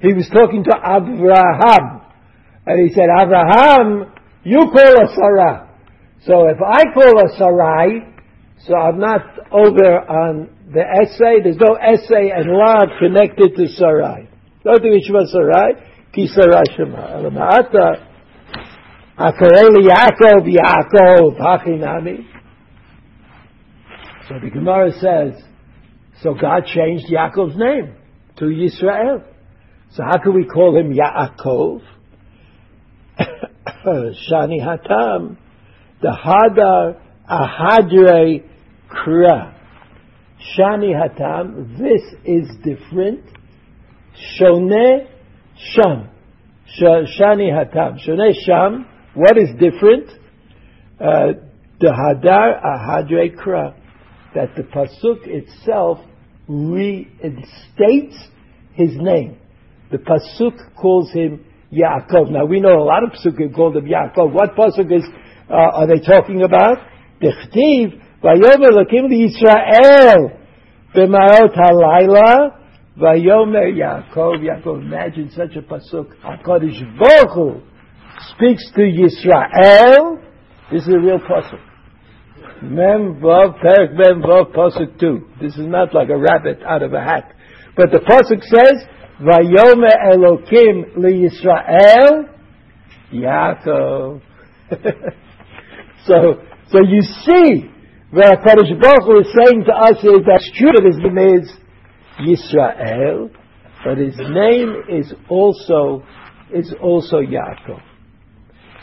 [0.00, 2.02] he was talking to Abraham.
[2.66, 4.12] And he said, Abraham,
[4.44, 5.68] you call her Sarah.
[6.24, 8.12] So if I call her Sarai,
[8.66, 11.42] so I'm not over on the aseh.
[11.42, 14.28] There's no aseh and law connected to Sarai.
[14.64, 15.72] Don't think Shema Sarai,
[16.14, 17.08] ki Sarai Shema.
[17.18, 18.06] Elama'ata,
[19.18, 22.24] Akareli Yaakov, Yaakov, Hachinami.
[24.28, 25.42] So the Gemara says,
[26.22, 27.96] so God changed Yaakov's name
[28.38, 29.24] to Yisrael.
[29.90, 31.82] So how can we call him Yaakov?
[33.66, 35.36] Shani Hatam,
[36.00, 38.42] the Hadar Ahadre
[38.90, 39.54] Kra.
[40.58, 43.24] Shani Hatam, this is different.
[44.36, 45.06] Shone
[45.56, 46.08] Sham.
[46.80, 47.98] Shani Hatam.
[48.00, 50.08] Shone Sham, what is different?
[51.00, 51.32] Uh,
[51.80, 53.74] the Hadar Ahadre Kra
[54.34, 55.98] that the pasuk itself
[56.48, 58.16] reinstates
[58.72, 59.38] his name.
[59.90, 62.30] The pasuk calls him Yaakov.
[62.30, 64.32] Now we know a lot of psukim called him Yaakov.
[64.32, 65.04] What pasuk is
[65.48, 66.78] uh, are they talking about?
[67.20, 70.38] Dechtiv vayomer lakim Yisrael
[70.94, 72.58] b'marot halayla
[72.98, 74.38] vayomer Yaakov.
[74.40, 76.12] Yaakov, imagine such a pasuk.
[76.22, 77.60] Hakadosh Baruch Hu
[78.34, 80.22] speaks to Yisrael.
[80.70, 81.60] This is a real pasuk.
[82.62, 85.28] Mem Vav Perik Mem Vav Pasuk 2.
[85.40, 87.34] This is not like a rabbit out of a hat.
[87.76, 88.86] But the Pasuk says,
[89.20, 92.28] Vayome Elokim Yisrael
[93.12, 94.22] Yaakov.
[96.06, 97.70] so, so you see,
[98.10, 101.52] where Kadosh Baruch is saying to us is that true his name is
[102.20, 103.30] Yisrael,
[103.84, 106.02] but his name is also
[106.52, 107.80] is also Yaakov.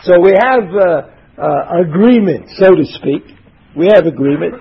[0.04, 3.36] So we have uh, uh, agreement, so to speak,
[3.76, 4.56] we have agreement.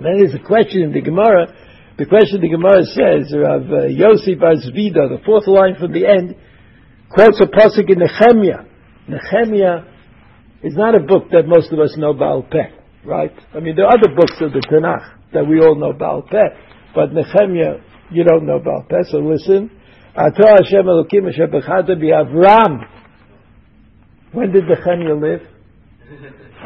[0.00, 1.52] Then there's a question in the Gemara.
[1.96, 6.02] The question the Gemara says, of uh, Yossi Bar Zvida, the fourth line from the
[6.02, 6.34] end,
[7.08, 8.66] quotes a pasuk in Nehemiah.
[9.06, 9.86] Nehemiah
[10.64, 13.30] is not a book that most of us know Baal Peh, right?
[13.54, 16.50] I mean, there are other books of the Tanakh that we all know Baal Peh,
[16.96, 17.78] but Nehemiah,
[18.10, 19.70] you don't know Baal Peh, so listen.
[20.18, 22.90] Atah Hashem Elokim Asher Avram.
[24.32, 25.46] When did Nehemiah live?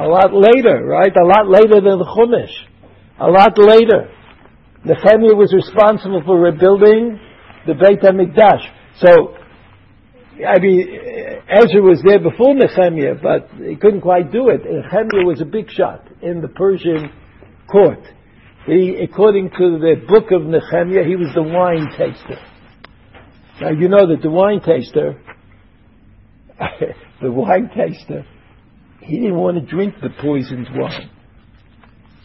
[0.01, 1.13] A lot later, right?
[1.15, 2.57] A lot later than the Chumash.
[3.21, 4.09] A lot later.
[4.85, 7.19] Nehemiah was responsible for rebuilding
[7.67, 8.65] the Beit HaMikdash.
[9.01, 9.37] So,
[10.47, 10.89] I mean,
[11.49, 14.65] Ezra was there before Nehemiah, but he couldn't quite do it.
[14.65, 17.11] Nehemiah was a big shot in the Persian
[17.71, 18.01] court.
[18.67, 22.41] He, according to the book of Nehemiah, he was the wine taster.
[23.61, 25.21] Now you know that the wine taster,
[27.21, 28.25] the wine taster
[29.09, 31.11] he didn't want to drink the poisoned wine.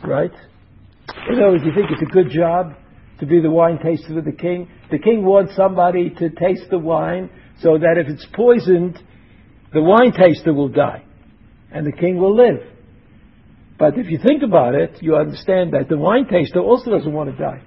[0.04, 0.34] Right?
[1.30, 2.76] In other words, you think it's a good job
[3.20, 4.70] to be the wine taster of the king?
[4.92, 7.30] The king wants somebody to taste the wine
[7.62, 9.02] so that if it's poisoned,
[9.74, 11.04] the wine taster will die
[11.72, 12.62] and the king will live.
[13.80, 17.36] But if you think about it, you understand that the wine taster also doesn't want
[17.36, 17.64] to die.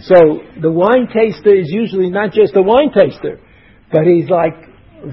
[0.00, 3.38] So the wine taster is usually not just a wine taster,
[3.92, 4.54] but he's like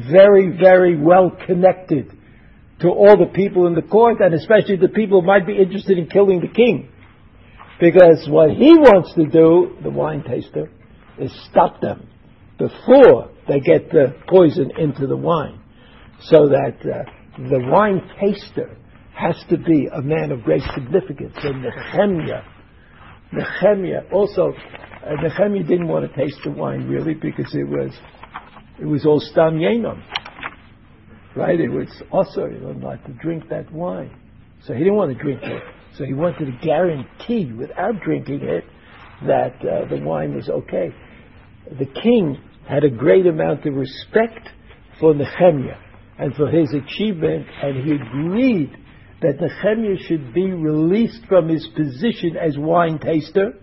[0.10, 2.12] very, very well connected
[2.82, 5.98] to all the people in the court and especially the people who might be interested
[5.98, 6.90] in killing the king.
[7.80, 10.70] Because what he wants to do, the wine taster,
[11.20, 12.08] is stop them
[12.58, 15.62] before they get the poison into the wine.
[16.24, 17.04] so that uh,
[17.50, 18.78] the wine taster
[19.14, 21.36] has to be a man of great significance.
[21.42, 22.44] And Nehemiah,
[23.32, 27.92] Nehemiah also, uh, Nehemiah didn't want to taste the wine really because it was,
[28.80, 29.60] it was all stam.
[31.36, 31.60] Right?
[31.60, 34.12] It was also, you know, not to drink that wine.
[34.66, 35.64] So he didn't want to drink it.
[35.98, 38.64] So he wanted to guarantee without drinking it
[39.26, 40.94] that uh, the wine was okay.
[41.80, 44.50] The king had a great amount of respect
[45.00, 45.78] for Nehemiah
[46.18, 48.78] and for his achievement, and he agreed
[49.22, 53.54] that Nehemiah should be released from his position as wine taster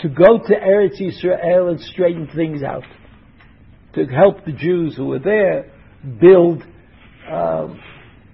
[0.00, 2.84] to go to Eretz Israel and straighten things out,
[3.94, 5.72] to help the Jews who were there
[6.20, 6.64] build,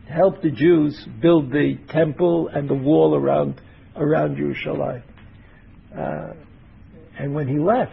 [0.09, 3.61] help the Jews build the temple and the wall around
[3.97, 5.03] around Jerusalem.
[5.97, 6.33] Uh,
[7.19, 7.93] and when he left,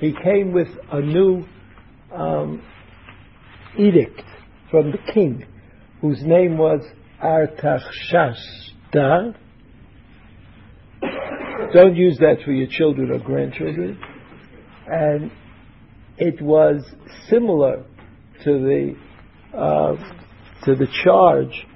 [0.00, 1.44] he came with a new
[2.14, 2.62] um,
[3.78, 4.20] edict
[4.70, 5.44] from the king,
[6.00, 6.80] whose name was
[7.22, 9.34] Artachshasta.
[11.72, 13.98] Don't use that for your children or grandchildren.
[14.86, 15.32] And
[16.16, 16.84] it was
[17.28, 17.84] similar
[18.44, 18.94] to the
[19.56, 19.96] uh,
[20.66, 21.66] to the charge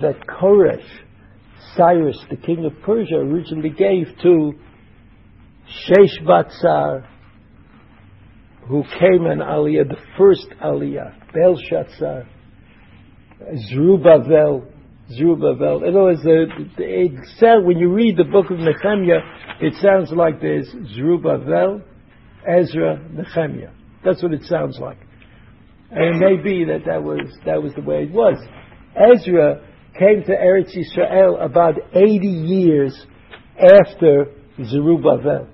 [0.00, 0.86] that Koresh,
[1.76, 4.52] Cyrus, the king of Persia, originally gave to
[5.88, 7.08] Sheshbatzar,
[8.68, 12.26] who came in Aliyah, the first Aliyah, Belshazzar,
[13.70, 14.66] Zerubbabel,
[15.10, 15.84] Zerubbabel.
[15.84, 16.22] In other words,
[17.38, 19.20] sound, when you read the book of Nehemiah,
[19.60, 21.82] it sounds like there's Zerubbabel,
[22.46, 23.72] Ezra, Nehemiah.
[24.04, 24.98] That's what it sounds like.
[25.94, 28.36] And it may be that that was, that was the way it was.
[28.96, 29.64] Ezra
[29.96, 33.06] came to Eretz Israel about 80 years
[33.56, 34.26] after
[34.64, 35.48] Zerubbabel.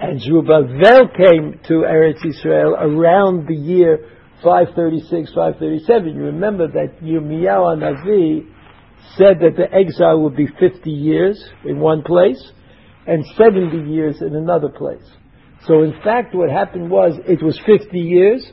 [0.00, 3.98] And Zerubbabel came to Eretz Israel around the year
[4.42, 6.14] 536, 537.
[6.14, 8.46] You remember that Yirmiyahu Navi
[9.16, 12.42] said that the exile would be 50 years in one place
[13.06, 15.04] and 70 years in another place.
[15.66, 18.44] So in fact what happened was it was 50 years.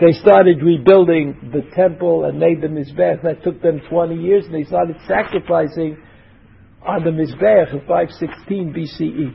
[0.00, 3.22] They started rebuilding the temple and made the Mizbech.
[3.22, 5.98] That took them 20 years and they started sacrificing
[6.86, 9.34] on the Mizbech in 516 BCE.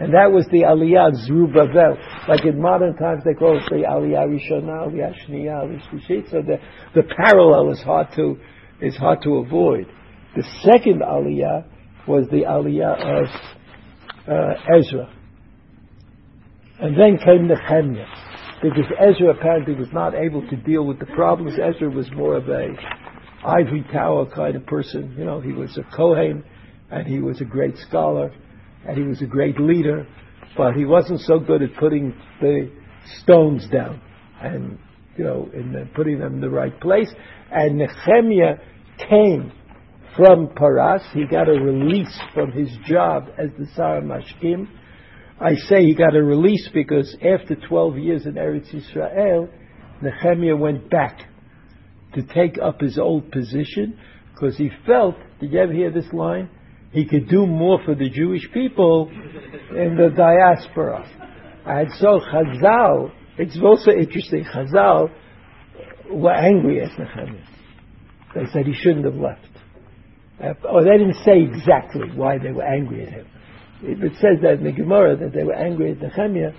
[0.00, 1.98] And that was the Aliyah Zerubbabel.
[2.26, 6.56] Like in modern times, they call it the Aliyah Rishonah, Aliyah Shniyah, So the,
[6.94, 8.38] the parallel is hard to,
[8.80, 9.86] is hard to avoid.
[10.34, 11.66] The second Aliyah
[12.08, 13.28] was the Aliyah of
[14.26, 15.19] uh, Ezra.
[16.80, 18.06] And then came Nehemiah.
[18.62, 21.54] Because Ezra apparently was not able to deal with the problems.
[21.58, 22.68] Ezra was more of a
[23.44, 25.14] ivory tower kind of person.
[25.16, 26.44] You know, he was a Kohen
[26.90, 28.30] and he was a great scholar
[28.86, 30.06] and he was a great leader,
[30.56, 32.70] but he wasn't so good at putting the
[33.22, 34.00] stones down
[34.42, 34.78] and
[35.16, 37.10] you know in putting them in the right place.
[37.50, 38.56] And Nehemiah
[39.08, 39.52] came
[40.16, 41.02] from Paras.
[41.12, 44.68] He got a release from his job as the Sar Mashkim.
[45.40, 49.48] I say he got a release because after 12 years in Eretz Israel,
[50.02, 51.18] Nehemiah went back
[52.14, 53.98] to take up his old position
[54.34, 56.50] because he felt, did you ever hear this line?
[56.92, 61.08] he could do more for the Jewish people in the diaspora.
[61.64, 65.10] And so Chazal, it's also interesting, Chazal
[66.10, 67.46] were angry at Nehemiah.
[68.34, 69.46] They said he shouldn't have left.
[70.68, 73.26] Or they didn't say exactly why they were angry at him.
[73.82, 76.52] It says that in the Gemara that they were angry at Nehemiah,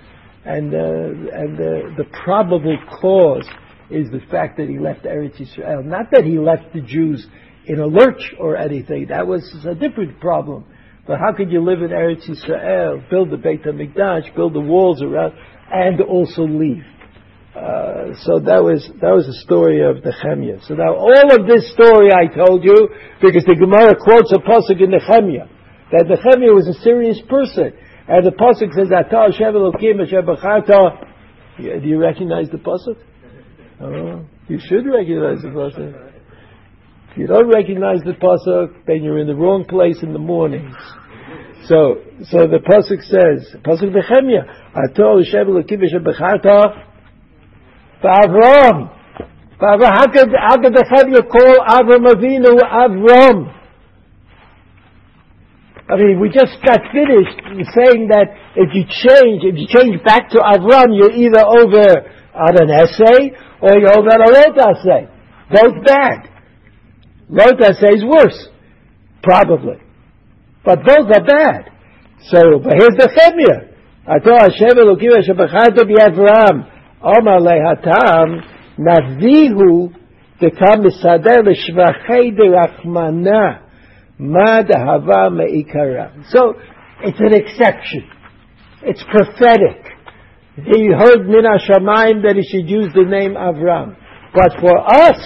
[0.44, 3.46] and, uh, and uh, the probable cause
[3.90, 5.82] is the fact that he left Eretz Israel.
[5.84, 7.26] Not that he left the Jews
[7.66, 9.06] in a lurch or anything.
[9.08, 10.64] That was a different problem.
[11.06, 15.02] But how could you live in Eretz Yisrael, build the Beit HaMikdash, build the walls
[15.02, 15.34] around,
[15.70, 16.84] and also leave?
[17.54, 20.58] Uh, so that was that was the story of Nehemiah.
[20.64, 22.88] So now all of this story I told you
[23.20, 25.51] because the Gemara quotes a pasuk in Nehemiah
[25.92, 27.72] that the Nehemiah was a serious person,
[28.08, 30.00] and the pasuk says that Hashem Elokim
[31.58, 32.96] Do you recognize the pasuk?
[33.82, 36.12] Oh, you should recognize the pasuk.
[37.10, 40.76] If you don't recognize the pasuk, then you're in the wrong place in the mornings.
[41.66, 41.96] So,
[42.30, 46.86] so the pasuk says, pasuk Nehemiah, "Ato Hashem Elokim Yishem Becharta
[48.04, 48.98] Avram."
[49.58, 53.61] How could how could the Nehemiah call Avram Avinu Avram?
[55.92, 57.36] I mean, we just got finished
[57.76, 62.52] saying that if you change, if you change back to Avram, you're either over on
[62.56, 65.04] an aseh or you're over on a rote essay.
[65.52, 66.32] Both bad.
[67.28, 68.48] Rota is worse,
[69.22, 69.76] probably.
[70.64, 71.68] But both are bad.
[72.30, 73.68] So, but here's the chemia.
[74.08, 76.70] Ato Hashem Elokim Hashem B'chato B'Yavram
[77.02, 78.40] Omar Lehatam
[78.78, 79.92] Navihu
[80.40, 83.71] dekam misader l'shvachei derachmana
[86.30, 86.54] So
[87.02, 88.08] it's an exception.
[88.82, 89.82] It's prophetic.
[90.54, 93.96] He heard min Hashamayim that he should use the name Avram.
[94.34, 95.18] But for us,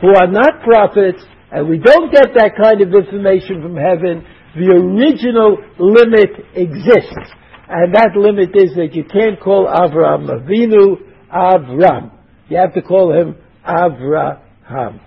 [0.00, 4.24] who are not prophets, and we don't get that kind of information from heaven,
[4.54, 7.32] the original limit exists.
[7.68, 10.98] And that limit is that you can't call Avram Avinu
[11.30, 12.12] Avram.
[12.48, 13.36] You have to call him
[13.66, 15.00] Avraham.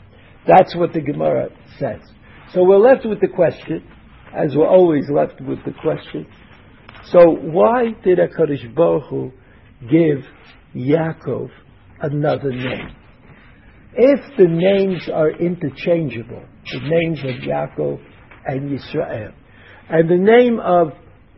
[0.48, 2.02] That's what the Gemara says.
[2.56, 3.84] So we're left with the question,
[4.34, 6.26] as we're always left with the question.
[7.12, 9.34] So why did HaKadosh Baruch Hu
[9.82, 10.24] give
[10.74, 11.50] Yaakov
[12.00, 12.96] another name?
[13.94, 18.02] If the names are interchangeable, the names of Yaakov
[18.46, 19.34] and Yisrael,
[19.90, 20.94] and the name of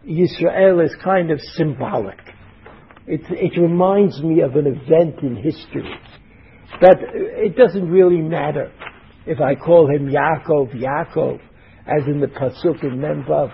[0.07, 2.20] Yisrael is kind of symbolic.
[3.07, 5.95] It, it reminds me of an event in history.
[6.80, 8.72] But it doesn't really matter
[9.28, 11.40] if I call him Yaakov, Yaakov,
[11.86, 13.52] as in the Pasuk in Memvav,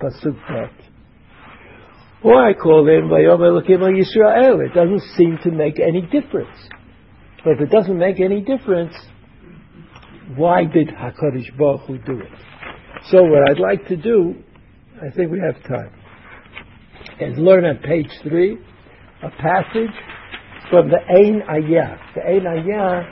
[0.00, 0.86] Pasuk Bet.
[2.22, 4.64] Or I call him Vayom Elokim Yisrael.
[4.64, 6.56] It doesn't seem to make any difference.
[7.44, 8.94] But if it doesn't make any difference,
[10.36, 12.32] why did HaKadosh Baruch Hu do it?
[13.10, 14.34] So what I'd like to do,
[15.00, 15.92] I think we have time,
[17.20, 18.58] is learn on page three
[19.22, 19.94] a passage
[20.70, 21.98] from the Ein Ayah.
[22.14, 23.02] The Ein Ayah,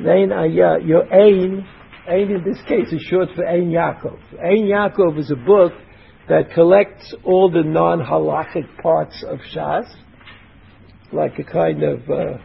[0.00, 1.66] the Ein Ayah, your Ein,
[2.08, 4.18] Ein in this case is short for Ein Yaakov.
[4.42, 5.72] Ein Yaakov is a book
[6.28, 9.86] that collects all the non-halachic parts of Shas,
[11.12, 12.38] like a kind of uh,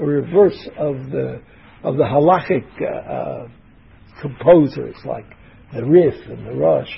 [0.00, 1.40] a reverse of the
[1.82, 3.48] of the halachic uh, uh,
[4.20, 5.26] composers, like
[5.72, 6.90] the Rif and the Rosh.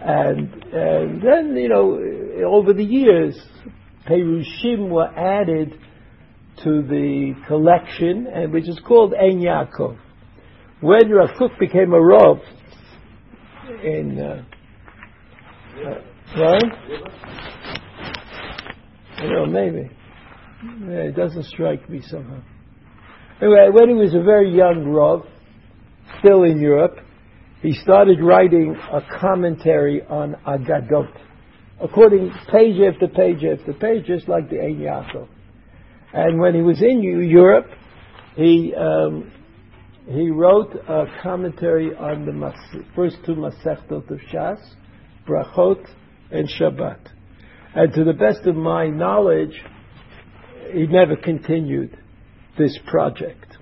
[0.00, 1.98] And, and then, you know,
[2.46, 3.40] over the years,
[4.06, 5.78] Perushim were added
[6.62, 9.98] to the collection, and which is called Ein Yaakov.
[10.80, 12.38] When Rav became a Rav
[13.82, 14.44] in, uh,
[15.84, 16.62] uh, right?
[19.22, 19.90] You know, maybe.
[20.88, 22.42] Yeah, it doesn't strike me somehow.
[23.40, 25.26] Anyway, when he was a very young Rav,
[26.20, 26.98] still in Europe,
[27.62, 31.10] he started writing a commentary on Agadot,
[31.80, 35.28] according page after page after page, just like the Ein Yaakov.
[36.14, 37.66] And when he was in Europe,
[38.36, 39.32] he um,
[40.06, 44.60] he wrote a commentary on the mas- first two Masechtot of Shas,
[45.26, 45.84] Brachot
[46.30, 47.00] and Shabbat.
[47.74, 49.60] And to the best of my knowledge,
[50.72, 51.98] he never continued
[52.56, 53.56] this project.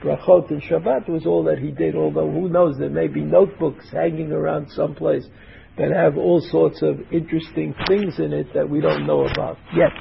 [0.00, 3.90] Brachot and Shabbat was all that he did, although who knows, there may be notebooks
[3.90, 5.26] hanging around someplace
[5.76, 9.92] that have all sorts of interesting things in it that we don't know about yet.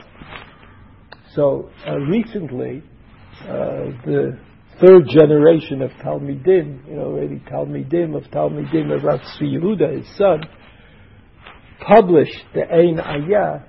[1.36, 2.82] So uh, recently,
[3.42, 4.40] uh, the
[4.80, 10.44] third generation of Talmidim, you know, already Talmidim of Talmidim of Rav Yehuda, his son,
[11.86, 13.66] published the Ein Ayah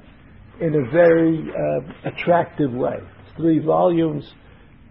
[0.61, 2.99] in a very uh, attractive way.
[3.37, 4.25] Three volumes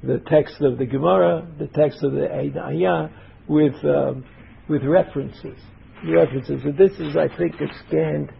[0.03, 3.09] the text of the Gemara, the text of the Ein Ayah,
[3.47, 4.25] with um,
[4.67, 5.57] with references.
[6.05, 6.61] References.
[6.63, 8.31] So this is, I think, a scanned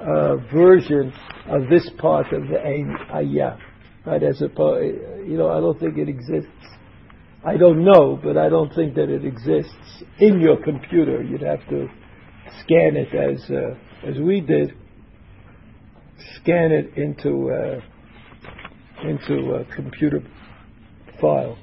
[0.00, 1.12] uh, version
[1.46, 3.56] of this part of the Ein Ayah.
[4.06, 4.22] Right?
[4.22, 4.48] As a,
[5.26, 6.48] you know, I don't think it exists.
[7.44, 11.22] I don't know, but I don't think that it exists in your computer.
[11.22, 11.88] You'd have to
[12.62, 14.74] scan it as uh, as we did.
[16.42, 17.80] Scan it into uh,
[19.08, 20.20] into a computer
[21.20, 21.56] file.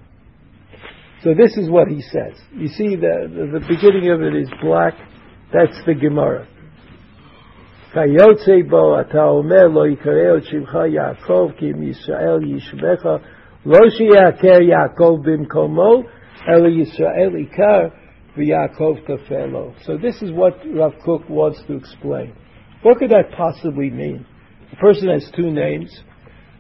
[1.24, 2.40] So this is what he says.
[2.54, 4.94] You see, the, the, the beginning of it is black.
[5.52, 6.48] That's the Gemara.
[7.98, 13.06] כיוצא בו אתה אומר לא יקרא את שמך יעקב כי אם ישראל ישבך
[13.66, 16.04] לא שיעקר יעקב במקומו
[16.50, 17.88] אלא ישראל עיקר
[18.38, 19.72] ויעקב תפלו.
[19.82, 22.34] So this is what Rav Kook wants to explain.
[22.84, 24.26] What could that possibly mean?
[24.70, 25.90] The person has two names,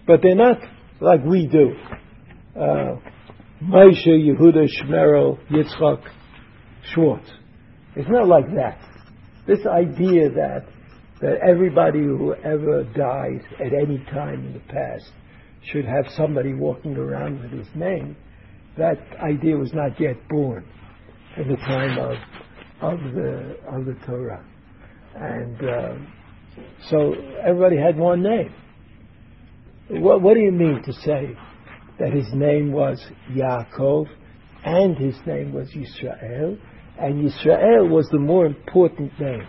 [0.08, 0.58] but they're not
[1.00, 1.76] like we do.
[2.60, 2.96] Uh,
[3.64, 6.02] Moshe, Yehuda, Shmerel, Yitzchak,
[6.92, 7.30] Schwartz.
[7.96, 8.80] It's not like that.
[9.46, 10.66] This idea that
[11.22, 15.12] that everybody who ever died at any time in the past
[15.72, 18.16] should have somebody walking around with his name,
[18.78, 20.66] that idea was not yet born
[21.38, 22.16] in the time of
[22.80, 24.46] of the of the Torah,
[25.16, 25.96] and uh,
[26.90, 27.14] so
[27.44, 28.54] everybody had one name.
[29.90, 31.36] What, what do you mean to say
[32.00, 34.06] that his name was Yaakov
[34.64, 36.60] and his name was Yisrael,
[37.00, 39.48] and Yisrael was the more important name.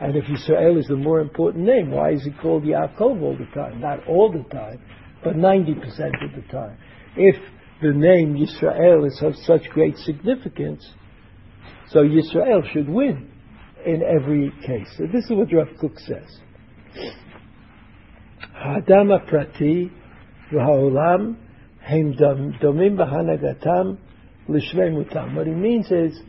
[0.00, 3.46] And if Yisrael is the more important name, why is he called Yaakov all the
[3.54, 3.80] time?
[3.80, 4.80] Not all the time,
[5.22, 6.76] but 90% of the time.
[7.16, 7.36] If
[7.80, 10.84] the name Yisrael is of such great significance,
[11.90, 13.30] so Yisrael should win
[13.86, 14.88] in every case.
[14.96, 16.40] So this is what Rav Kook says.
[18.56, 19.90] Hadama prati,
[20.52, 21.34] v'haolam והעולם
[21.82, 22.12] הם
[22.60, 23.94] דומים בהנהגתם
[24.48, 25.34] mutam.
[25.34, 26.20] What he means is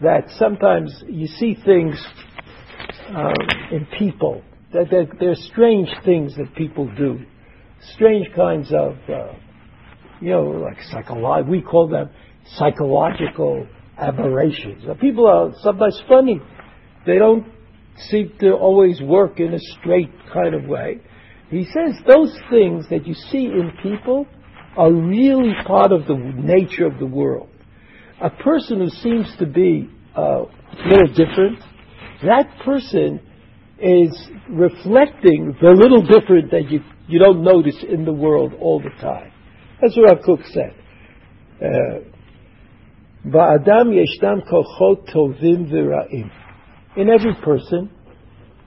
[0.00, 2.02] that sometimes you see things
[3.08, 3.32] um,
[3.72, 4.42] in people,
[4.72, 7.20] there, there, are strange things that people do,
[7.94, 9.32] strange kinds of, uh,
[10.20, 12.10] you know, like psychological, we call them
[12.56, 13.66] psychological
[13.98, 14.84] aberrations.
[15.00, 16.40] People are sometimes funny.
[17.06, 17.46] They don't
[18.08, 21.00] seem to always work in a straight kind of way.
[21.48, 24.26] He says those things that you see in people
[24.76, 27.48] are really part of the nature of the world.
[28.20, 31.60] A person who seems to be uh, a little different,
[32.24, 33.20] that person
[33.78, 38.90] is reflecting the little different that you, you don't notice in the world all the
[39.00, 39.32] time.
[39.80, 40.74] That's what Kook said.
[41.60, 42.00] Uh,
[43.26, 46.30] Ba'adam yeshnam kochot tovim v'ra'im.
[46.96, 47.90] In every person,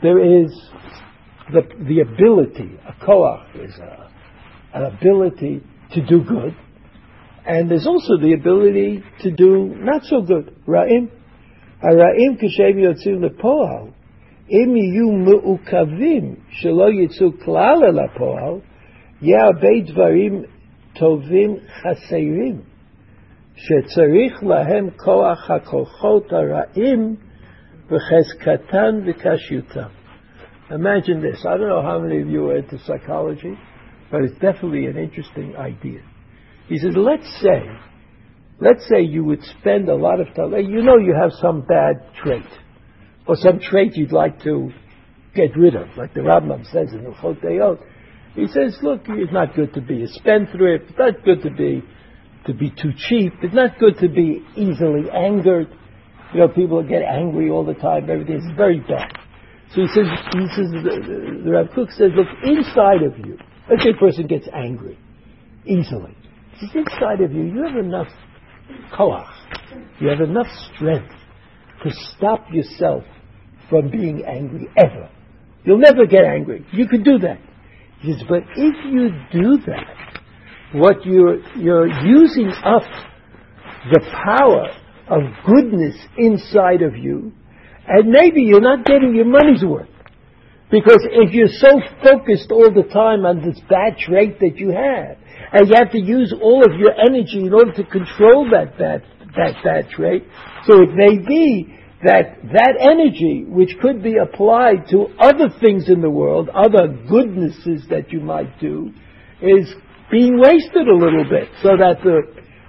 [0.03, 0.51] there is
[1.51, 4.11] the, the ability, a koach is a,
[4.73, 6.55] an ability to do good,
[7.47, 10.55] and there's also the ability to do not so good.
[10.67, 11.09] Ra'im.
[11.82, 13.84] הרעים כשהם יוצאים לפועל,
[14.50, 18.54] אם יהיו מעוכבים שלא יצאו כלל אל הפועל,
[19.22, 20.42] יהיה הרבה דברים
[20.94, 22.74] טובים חסרים.
[23.56, 27.16] שצריך להם כוח הכוחות הרעים
[27.86, 29.88] וחזקתן וקשיותם.
[30.70, 31.44] Imagine this.
[31.44, 33.54] I don't know how many of you are into psychology,
[34.10, 36.00] but it's definitely an interesting idea.
[36.68, 37.62] He says, let's say,
[38.61, 41.95] let's say you would spend a lot of time, you know you have some bad
[42.21, 42.45] trait,
[43.27, 44.71] or some trait you'd like to
[45.35, 47.79] get rid of, like the Rambam says in the Chotayot.
[48.35, 51.83] He says, look, it's not good to be a spendthrift, it's not good to be
[52.45, 53.33] to be too cheap.
[53.41, 55.67] It's not good to be easily angered.
[56.33, 58.09] You know, people get angry all the time.
[58.09, 59.11] Everything is very bad.
[59.73, 63.37] So he says, he says, the, the Rav Kook says, look, inside of you,
[63.69, 64.97] let's say a person gets angry
[65.65, 66.15] easily.
[66.53, 68.07] He says, inside of you, you have enough
[68.93, 69.27] koach,
[69.99, 71.13] you have enough strength
[71.83, 73.03] to stop yourself
[73.69, 75.09] from being angry ever.
[75.63, 76.65] You'll never get angry.
[76.71, 77.39] You can do that.
[78.03, 80.21] Says, but if you do that,
[80.73, 82.83] what you're, you're using up
[83.91, 84.67] the power
[85.09, 87.33] of goodness inside of you,
[87.87, 89.89] and maybe you're not getting your money's worth.
[90.71, 95.17] Because if you're so focused all the time on this bad trait that you have,
[95.51, 99.03] and you have to use all of your energy in order to control that bad,
[99.35, 100.25] that bad trait,
[100.65, 106.01] so it may be that that energy, which could be applied to other things in
[106.01, 108.91] the world, other goodnesses that you might do,
[109.41, 109.73] is
[110.09, 112.21] being wasted a little bit so that the,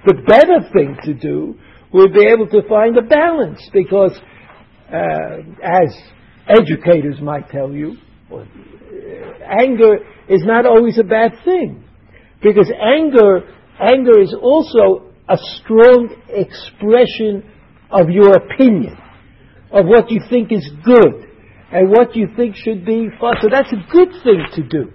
[0.06, 1.54] the better thing to do
[1.92, 3.60] would be able to find a balance.
[3.72, 4.18] Because
[4.92, 5.96] uh, as
[6.48, 7.96] educators might tell you,
[9.42, 11.84] anger is not always a bad thing
[12.42, 13.42] because anger
[13.80, 17.48] anger is also a strong expression
[17.90, 18.96] of your opinion
[19.72, 21.26] of what you think is good
[21.72, 23.08] and what you think should be.
[23.40, 24.92] So that's a good thing to do.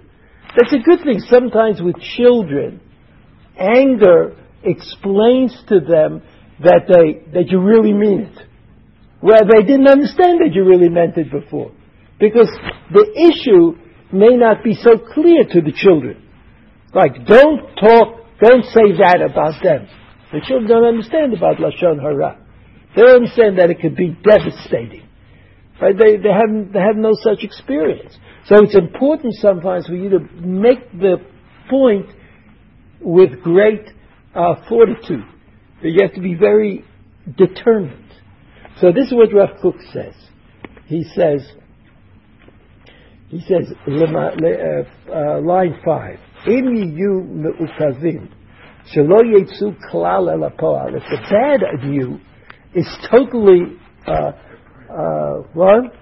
[0.56, 1.20] That's a good thing.
[1.20, 2.80] Sometimes with children,
[3.58, 6.22] anger explains to them
[6.60, 8.38] that they that you really mean it,
[9.20, 11.72] where they didn't understand that you really meant it before,
[12.18, 12.48] because
[12.92, 13.76] the issue
[14.12, 16.22] may not be so clear to the children.
[16.96, 19.86] Like, don't talk, don't say that about them.
[20.32, 22.42] The children don't understand about lashon hara.
[22.96, 25.06] They don't understand that it could be devastating.
[25.78, 25.94] Right?
[25.94, 28.16] They, they, have, they have no such experience.
[28.46, 31.16] So it's important sometimes for you to make the
[31.68, 32.06] point
[33.02, 33.90] with great
[34.34, 35.26] uh, fortitude.
[35.82, 36.82] You have to be very
[37.36, 38.10] determined.
[38.80, 40.14] So this is what Rav Kook says.
[40.86, 41.46] He says,
[43.28, 48.25] he says, uh, uh, line five, אם יהיו מעוכבים,
[48.83, 52.17] שלא יצאו כלל אל הפועל, if the bad of you
[52.73, 54.31] is totally, uh,
[54.89, 55.93] uh, what?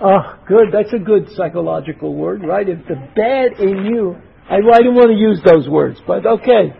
[0.00, 0.66] Oh, good.
[0.72, 2.68] That's a good psychological word, right?
[2.68, 4.16] If the bad in you,
[4.48, 6.74] I, I didn't want to use those words, but okay.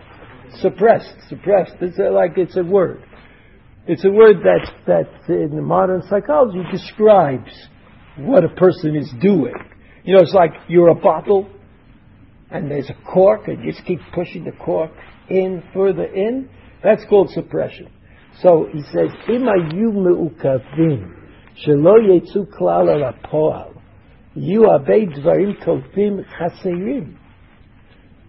[0.61, 1.76] Suppressed, suppressed.
[1.80, 3.02] It's a, like it's a word.
[3.86, 7.50] It's a word that, that in the modern psychology describes
[8.18, 9.54] what a person is doing.
[10.04, 11.48] You know, it's like you're a bottle
[12.51, 14.91] and there's a cork, and you just keep pushing the cork
[15.29, 16.49] in, further in,
[16.83, 17.89] that's called suppression.
[18.41, 21.13] So he says, You ayu me'ukavim,
[21.65, 23.13] shelo yetzu klal al
[24.35, 27.17] dvarim chaserim.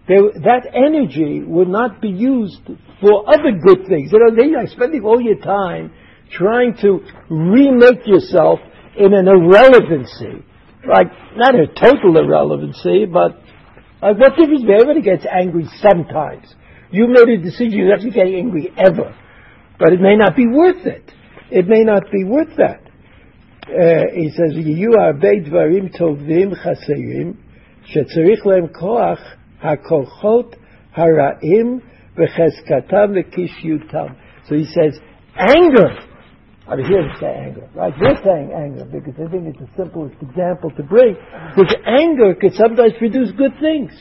[0.07, 2.61] that energy would not be used
[3.01, 4.11] for other good things.
[4.11, 5.91] You know, you are spending all your time
[6.31, 6.99] trying to
[7.29, 8.59] remake yourself
[8.97, 10.45] in an irrelevancy.
[10.85, 13.42] Like, not a total irrelevancy, but
[14.02, 14.62] like what difference?
[14.62, 16.54] Everybody gets angry sometimes.
[16.90, 19.14] You made a decision, you have to get angry ever.
[19.78, 21.10] But it may not be worth it.
[21.50, 22.80] It may not be worth that.
[23.68, 27.32] Uh, he says, יהיו הרבה דברים טובים חסרים,
[27.84, 29.20] שצריך להם כוח
[29.60, 30.56] הכוחות
[30.94, 31.78] הרעים
[32.16, 34.06] וחזקתם וקישיותם.
[34.46, 34.98] So he says,
[35.36, 35.90] anger.
[36.67, 37.93] I mean, here to say anger, right?
[37.99, 41.15] We're saying anger because I think it's the simplest example to bring.
[41.55, 43.91] Because anger can sometimes produce good things.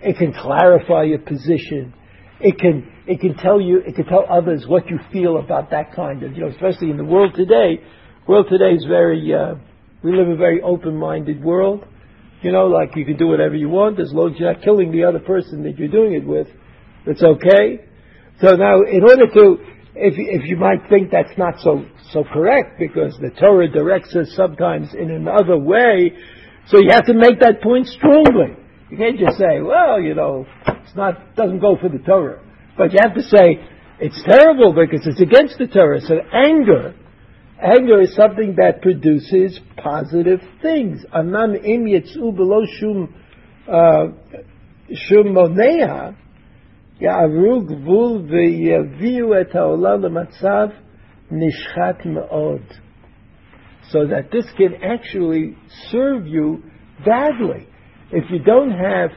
[0.00, 1.92] It can clarify your position.
[2.40, 5.94] It can it can tell you it can tell others what you feel about that
[5.94, 7.80] kind of you know, especially in the world today.
[8.26, 9.54] World today is very uh,
[10.02, 11.84] we live in a very open-minded world.
[12.40, 14.92] You know, like you can do whatever you want as long as you're not killing
[14.92, 16.46] the other person that you're doing it with.
[17.06, 17.84] It's okay.
[18.40, 19.56] So now, in order to,
[19.94, 24.32] if, if you might think that's not so, so correct, because the Torah directs us
[24.34, 26.12] sometimes in another way,
[26.68, 28.56] so you have to make that point strongly.
[28.90, 32.40] You can't just say, well, you know, it's not, doesn't go for the Torah.
[32.76, 33.60] But you have to say,
[34.00, 36.00] it's terrible because it's against the Torah.
[36.00, 36.94] So anger
[37.64, 41.04] Anger is something that produces positive things.
[41.14, 41.84] Im
[42.34, 43.14] below shum
[43.66, 44.06] uh,
[44.92, 45.34] shum
[47.01, 50.67] יעברו גבול ויביאו את העולם למצב
[51.31, 52.61] נשחט מאוד.
[53.91, 55.55] So that this can actually
[55.91, 56.63] serve you
[57.05, 57.67] badly.
[58.11, 59.09] If you don't have,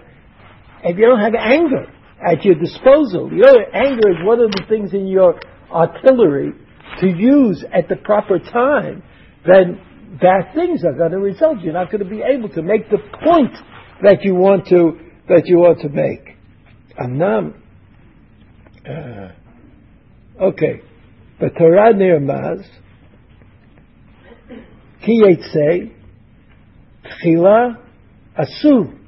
[0.85, 1.85] if you don't have anger
[2.31, 5.39] at your disposal, you know, anger is one of the things in your
[5.71, 6.53] artillery
[7.01, 9.03] to use at the proper time,
[9.47, 9.81] then
[10.21, 11.61] bad things are going to result.
[11.61, 13.55] You're not going to be able to make the point
[14.03, 16.37] that you want to that you want to make.
[16.99, 17.55] Amnam.
[18.89, 19.33] Uh,
[20.41, 20.81] okay.
[21.41, 22.65] The Torah nirmaz
[25.05, 25.93] ki yetzei
[27.05, 27.77] tchila
[28.39, 28.99] asu.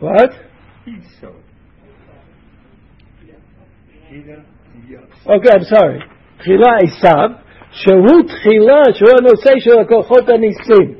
[0.00, 0.30] What?
[5.26, 6.00] Okay, I'm sorry.
[6.38, 7.30] תחילה עשיו,
[7.70, 10.94] שהוא תחילה, שהוא הנושא של הכוחות הניסים.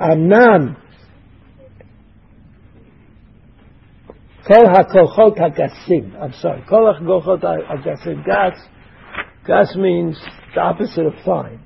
[0.00, 0.74] אמנם
[4.51, 8.57] כל הכוחות הגסים, I'm sorry, Kol הכוחות הגסים, gas.
[9.45, 10.17] Gas means
[10.53, 11.59] the opposite of fine,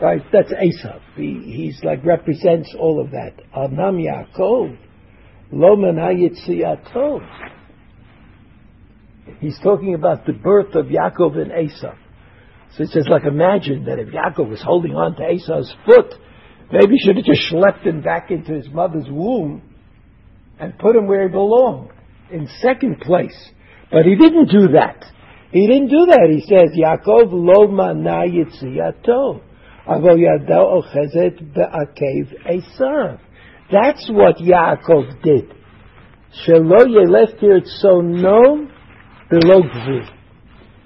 [0.00, 0.22] right?
[0.32, 1.00] That's Esav.
[1.16, 3.34] He, he's like represents all of that.
[3.56, 4.76] Anam Yaakov,
[5.52, 7.20] lo hayitziyato.
[9.40, 11.96] He's talking about the birth of Yaakov and Esav.
[12.72, 16.14] So it says, like, imagine that if Yaakov was holding on to Esau's foot,
[16.72, 19.62] maybe he should have just schlepped him back into his mother's womb
[20.58, 21.92] and put him where he belonged
[22.30, 23.50] in second place.
[23.90, 25.04] But he didn't do that.
[25.50, 26.28] He didn't do that.
[26.30, 29.40] He says, Yaakov lo mana yitziyato,
[29.86, 33.20] avo yado ochezet be'akev Esav.
[33.72, 35.54] That's what Yaakov did.
[36.46, 38.68] Shelo yelech tirtzono
[39.30, 40.08] below gvul.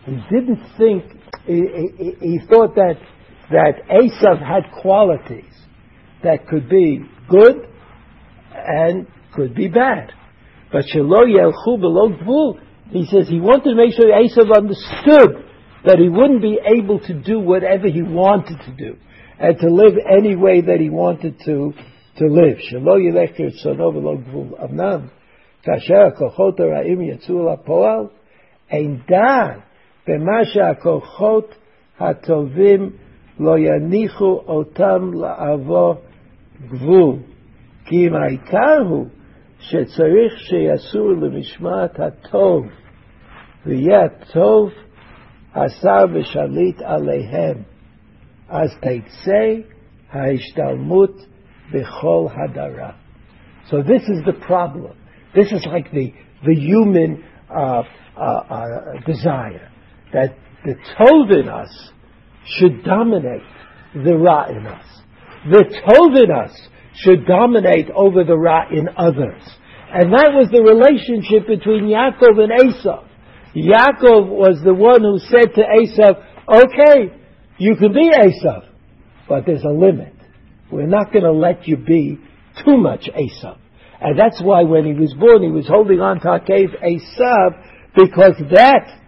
[0.06, 1.04] He didn't think
[1.46, 1.62] he,
[1.98, 2.98] he, he thought that
[3.50, 5.52] that Esav had qualities
[6.22, 7.66] that could be good
[8.54, 10.12] and could be bad.
[10.71, 12.59] But Shelo Yelchu Below Gvul,
[12.89, 15.45] he says he wanted to make sure Esav understood
[15.85, 18.97] that he wouldn't be able to do whatever he wanted to do
[19.39, 21.73] and to live any way that he wanted to
[22.17, 22.57] to live.
[22.71, 24.59] Shelo Yelech Tirtzono Below Gvul.
[24.59, 25.09] Amnam,
[25.65, 28.09] Kasher HaKochot HaRa'im Yatzu LaPoal,
[28.71, 29.63] Ein Dan,
[30.07, 31.55] במה שהכוחות
[31.99, 32.89] הטובים
[33.39, 35.95] לא יניחו אותם לעבור
[36.67, 37.15] גבול.
[37.85, 39.05] כי אם העיקר הוא
[39.61, 42.65] שצריך שיעשו למשמעת הטוב,
[43.65, 44.69] ויהיה הטוב
[45.55, 47.57] השר ושליט עליהם,
[48.49, 49.53] אז תצא
[50.11, 51.25] ההשתלמות
[51.71, 52.91] בכל הדרה.
[53.69, 54.95] So this is the problem.
[55.35, 56.13] This is like the,
[56.45, 57.83] the human uh,
[58.15, 58.67] uh, uh,
[59.05, 59.69] desire
[60.13, 61.91] that the Tov in us
[62.45, 63.43] should dominate
[63.93, 64.85] the Ra in us.
[65.51, 69.42] The Tov in us should dominate over the Ra in others.
[69.92, 73.08] And that was the relationship between Yaakov and Esav.
[73.54, 77.14] Yaakov was the one who said to Esav, okay,
[77.58, 78.68] you can be Esav,
[79.28, 80.14] but there's a limit.
[80.70, 82.18] We're not going to let you be
[82.64, 83.58] too much Esav.
[84.00, 87.62] And that's why when he was born, he was holding on to Akev Esav,
[87.94, 88.98] because that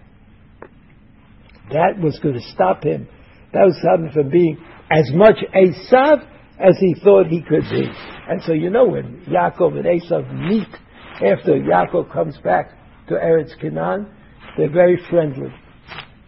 [1.73, 3.09] that was going to stop him.
[3.53, 4.59] That was him from being
[4.91, 6.29] as much Esav
[6.59, 7.91] as he thought he could be.
[8.29, 10.69] And so you know when Yaakov and Esav meet
[11.17, 12.71] after Yaakov comes back
[13.09, 14.09] to Eretz Canaan,
[14.57, 15.53] they're very friendly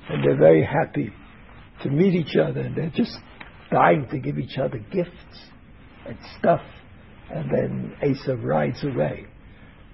[0.09, 1.13] and they're very happy
[1.83, 3.17] to meet each other and they're just
[3.71, 5.51] dying to give each other gifts
[6.07, 6.63] and stuff.
[7.31, 9.27] And then Esav rides away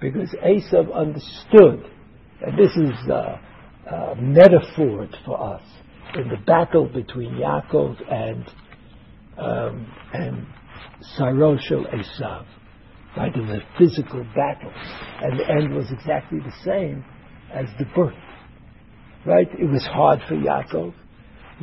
[0.01, 1.91] because Esav understood,
[2.45, 3.41] and this is a,
[3.91, 5.63] a metaphor for us
[6.15, 8.45] in the battle between Yaakov and
[9.39, 10.47] um, and
[11.19, 12.47] Saroshel Esav.
[13.15, 14.73] Right, was a physical battle,
[15.21, 17.05] and the end was exactly the same
[17.53, 18.15] as the birth.
[19.27, 20.95] Right, it was hard for Yaakov.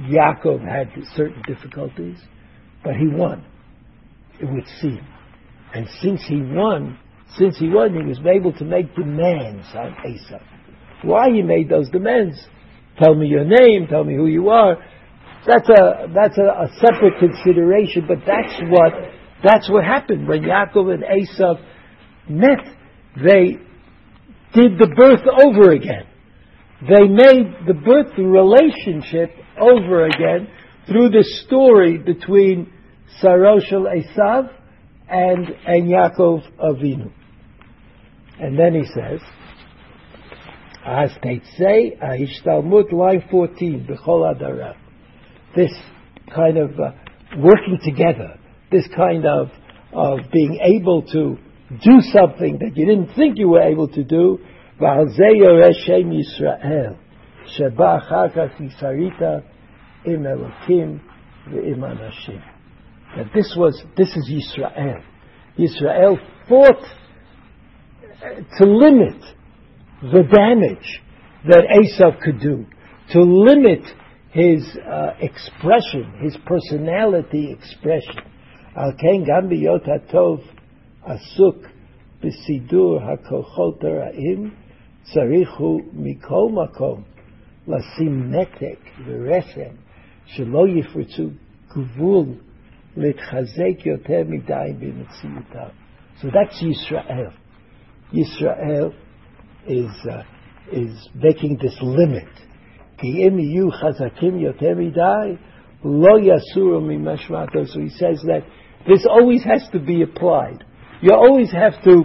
[0.01, 2.19] Yaakov had certain difficulties,
[2.83, 3.43] but he won.
[4.39, 5.01] It would seem,
[5.73, 6.99] and since he won,
[7.37, 10.41] since he won, he was able to make demands on Esav.
[11.03, 12.39] Why he made those demands?
[13.01, 13.87] Tell me your name.
[13.87, 14.77] Tell me who you are.
[15.47, 18.93] That's a that's a, a separate consideration, but that's what
[19.43, 21.63] that's what happened when Yaakov and Esav
[22.29, 22.59] met.
[23.15, 23.57] They
[24.53, 26.05] did the birth over again.
[26.81, 30.47] They made the birth relationship over again
[30.87, 32.71] through the story between
[33.21, 34.49] Saroshel Esav
[35.09, 37.11] and, and Yaakov Avinu.
[38.39, 39.19] And then he says,
[40.85, 44.75] as they say, Ahishtalmut, line 14, Bechol Adarav
[45.55, 45.71] this
[46.33, 46.91] kind of uh,
[47.37, 48.39] working together,
[48.71, 49.49] this kind of,
[49.93, 51.37] of being able to
[51.69, 54.39] do something that you didn't think you were able to do.
[63.17, 65.01] That this was, this is Israel.
[65.57, 66.83] Israel fought
[68.21, 69.21] uh, to limit
[70.01, 71.01] the damage
[71.47, 72.65] that Esav could do,
[73.11, 73.81] to limit
[74.32, 78.20] his uh, expression, his personality expression.
[78.74, 80.40] על כן גם בהיות הטוב
[81.02, 81.56] עסוק
[82.20, 84.50] בסידור הכוחות הרעים,
[85.02, 87.02] צריך הוא מכל מקום
[87.68, 89.74] לשים נתק ורסן
[90.26, 91.28] שלא יפרצו
[91.68, 92.26] גבול
[92.96, 95.68] להתחזק יותר מדי במציאותם.
[96.20, 97.32] So that's Yisrael.
[98.12, 98.92] Yisrael
[99.66, 100.22] is, uh,
[100.72, 102.28] is making this limit.
[102.98, 105.36] כי אם יהיו חזקים יותר מדי,
[105.84, 107.58] לא יסורו ממשמעתו.
[107.66, 108.42] So he says that
[108.86, 110.64] this always has to be applied.
[111.02, 112.04] You always have to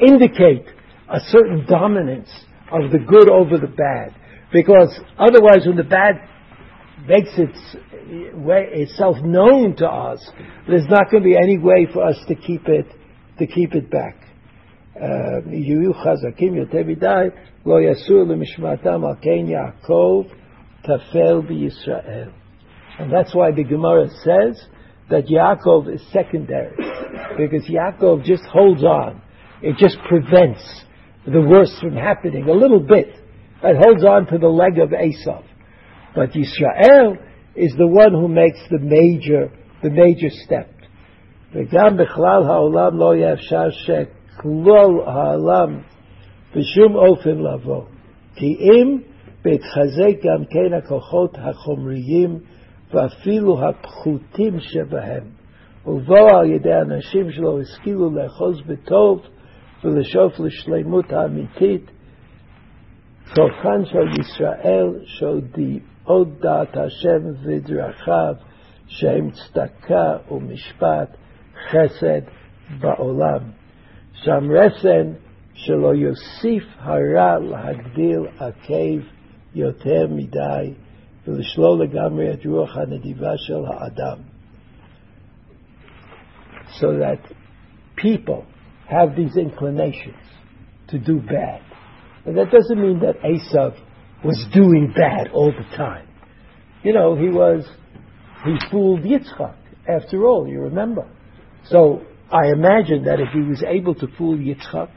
[0.00, 0.66] indicate
[1.08, 2.30] a certain dominance
[2.72, 4.14] of the good over the bad.
[4.52, 6.14] Because otherwise, when the bad
[7.06, 7.76] makes its
[8.34, 10.20] way, itself known to us,
[10.68, 12.86] there's not going to be any way for us to keep it,
[13.38, 14.17] to keep it back.
[15.50, 17.28] יהיו חזקים יותר מדי,
[17.66, 20.24] לא יסור למשמעתם על כן יעקב
[20.82, 22.28] תפל בישראל.
[22.98, 24.68] And that's why the Gemara says
[25.10, 26.76] that Yaakov is secondary
[27.36, 29.20] because Yaakov just holds on.
[29.62, 30.62] It just prevents
[31.26, 33.08] the worst from happening a little bit.
[33.62, 35.42] It holds on to the leg of Esav.
[36.14, 37.16] But Yisrael
[37.56, 39.50] is the one who makes the major,
[39.82, 40.70] the major step.
[41.54, 43.70] וגם בכלל העולם לא יאפשר
[44.39, 45.79] שכלול העולם
[46.55, 47.83] בשום אופן לבוא.
[48.35, 48.97] כי אם
[49.43, 52.39] בהתחזק גם כן הכוחות החומריים
[52.93, 55.23] ואפילו הפחותים שבהם,
[55.85, 59.21] ובואו על ידי אנשים שלא השכילו לאחוז בטוב
[59.83, 61.91] ולשאוף לשלמות האמיתית,
[63.35, 68.33] צורכן של ישראל שהודי עוד דעת השם ודרכיו,
[68.87, 71.17] שהם צדקה ומשפט,
[71.69, 72.21] חסד
[72.81, 73.58] בעולם.
[74.18, 75.12] שם רסן
[75.54, 79.00] שלא יוסיף הרע להגדיל עקב
[79.54, 80.74] יותר מדי,
[81.26, 84.16] ולשלול לגמרי את רוח הנדיבה של האדם.
[86.80, 87.20] So that
[87.96, 88.44] people
[88.88, 90.24] have these inclinations
[90.88, 91.60] to do bad.
[92.26, 93.74] And that doesn't mean that Esav
[94.24, 96.08] was doing bad all the time.
[96.82, 97.64] You know, he was,
[98.44, 99.56] he fooled Yitzchak,
[99.88, 101.06] after all, you remember.
[101.66, 104.89] So I imagine that if he was able to fool Yitzchak,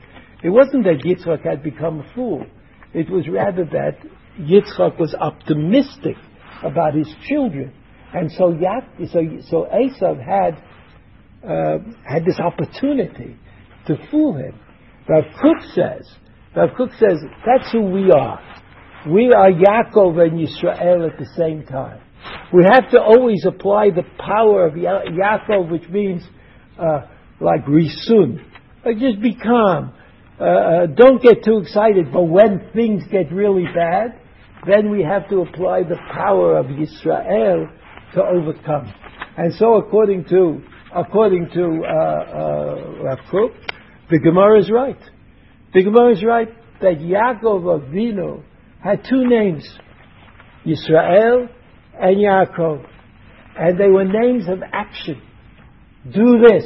[0.42, 2.44] it wasn't that Yitzchak had become a fool.
[2.92, 3.98] It was rather that
[4.38, 6.16] Yitzchak was optimistic
[6.62, 7.72] about his children.
[8.12, 10.62] And so, Yat, so, so Esav had,
[11.42, 13.36] uh, had this opportunity
[13.86, 14.58] to fool him.
[15.08, 16.06] Rav Kook says,
[16.54, 18.40] Rav Kook says, that's who we are.
[19.08, 22.00] We are Yaakov and Yisrael at the same time.
[22.52, 26.22] We have to always apply the power of ya- Yaakov, which means
[26.78, 27.00] uh,
[27.40, 28.44] like risun.
[28.84, 29.94] Like just be calm.
[30.40, 32.12] Uh, uh, don't get too excited.
[32.12, 34.18] But when things get really bad,
[34.66, 37.70] then we have to apply the power of Yisrael
[38.14, 38.92] to overcome.
[39.36, 40.62] And so, according to
[40.94, 43.16] according to uh, uh,
[44.10, 44.98] the Gemara is right.
[45.72, 46.48] The Gemara is right
[46.80, 48.42] that Yaakov Avinu
[48.82, 49.66] had two names,
[50.66, 51.48] Yisrael
[51.98, 52.86] and Yaakov,
[53.58, 55.22] and they were names of action.
[56.12, 56.64] Do this,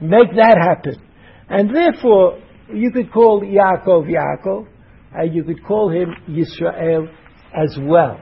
[0.00, 1.02] make that happen,
[1.48, 2.38] and therefore
[2.72, 4.66] you could call Yaakov Yaakov,
[5.14, 7.08] and you could call him Yisrael
[7.54, 8.20] as well.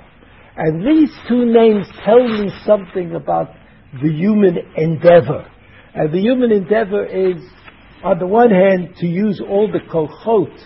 [0.57, 3.51] And these two names tell me something about
[4.03, 5.51] the human endeavor.
[5.95, 7.43] And the human endeavor is,
[8.03, 10.57] on the one hand, to use all the kochot,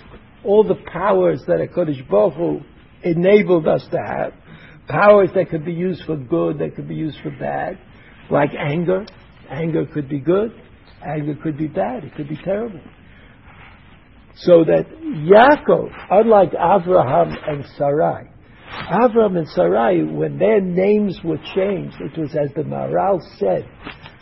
[0.44, 1.66] all the powers that a
[2.08, 2.60] Baruch Hu
[3.02, 4.32] enabled us to have,
[4.88, 7.78] powers that could be used for good, that could be used for bad,
[8.30, 9.06] like anger.
[9.48, 10.52] Anger could be good,
[11.06, 12.80] anger could be bad, it could be terrible.
[14.36, 18.30] So that Yaakov, unlike Abraham and Sarai,
[19.04, 23.68] Abraham and Sarai, when their names were changed, it was as the Maharal said.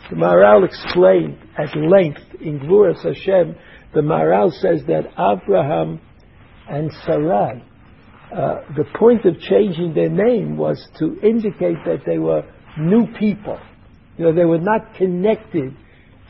[0.09, 3.55] The Maharal explained at length in Gvuras Hashem.
[3.93, 6.01] The Maharal says that Abraham
[6.67, 7.63] and Sarai,
[8.35, 12.43] uh, the point of changing their name was to indicate that they were
[12.79, 13.59] new people.
[14.17, 15.75] You know, they were not connected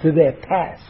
[0.02, 0.84] to their past.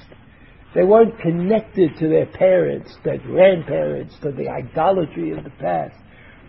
[0.76, 5.95] They weren't connected to their parents, their grandparents, to the idolatry of the past.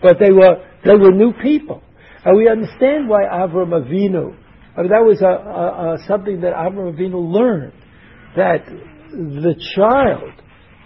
[0.02, 1.82] But they were, they were new people.
[2.24, 4.36] And we understand why Avram Avinu,
[4.76, 7.72] I mean, that was a, a, a, something that Avram Avinu learned,
[8.36, 8.66] that
[9.10, 10.32] the child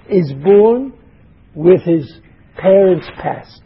[0.08, 0.92] is born
[1.54, 2.12] with his
[2.56, 3.62] parents' past.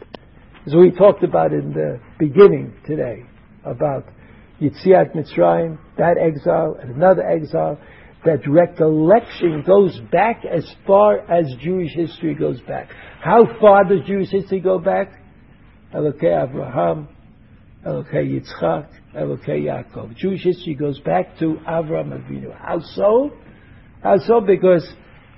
[0.65, 3.23] As we talked about in the beginning today,
[3.63, 4.05] about
[4.61, 7.79] Yitziat Mitzrayim, that exile, and another exile,
[8.25, 12.89] that recollection goes back as far as Jewish history goes back.
[13.21, 15.13] How far does Jewish history go back?
[15.93, 17.07] Elokei Abraham,
[17.85, 20.15] Elokei Yitzchak, Elokei Yaakov.
[20.17, 22.55] Jewish history goes back to Avraham Avinu.
[22.57, 23.31] How so?
[24.03, 24.41] How so?
[24.41, 24.87] Because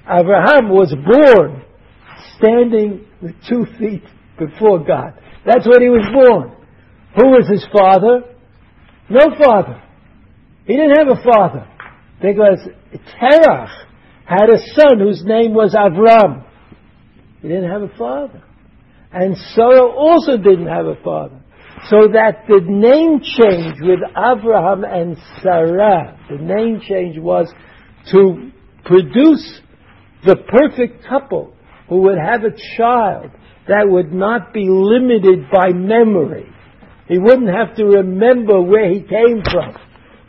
[0.05, 1.63] Abraham was born
[2.37, 4.03] standing with two feet
[4.39, 5.13] before God.
[5.45, 6.57] That's when he was born.
[7.15, 8.23] Who was his father?
[9.09, 9.81] No father.
[10.65, 11.67] He didn't have a father.
[12.21, 12.59] Because
[13.19, 13.71] Terach
[14.25, 16.45] had a son whose name was Avram.
[17.41, 18.43] He didn't have a father.
[19.11, 21.41] And Sarah also didn't have a father.
[21.89, 27.51] So that the name change with Abraham and Sarah, the name change was
[28.11, 28.51] to
[28.85, 29.61] produce
[30.23, 31.53] the perfect couple
[31.89, 33.31] who would have a child
[33.67, 36.47] that would not be limited by memory.
[37.07, 39.75] He wouldn't have to remember where he came from.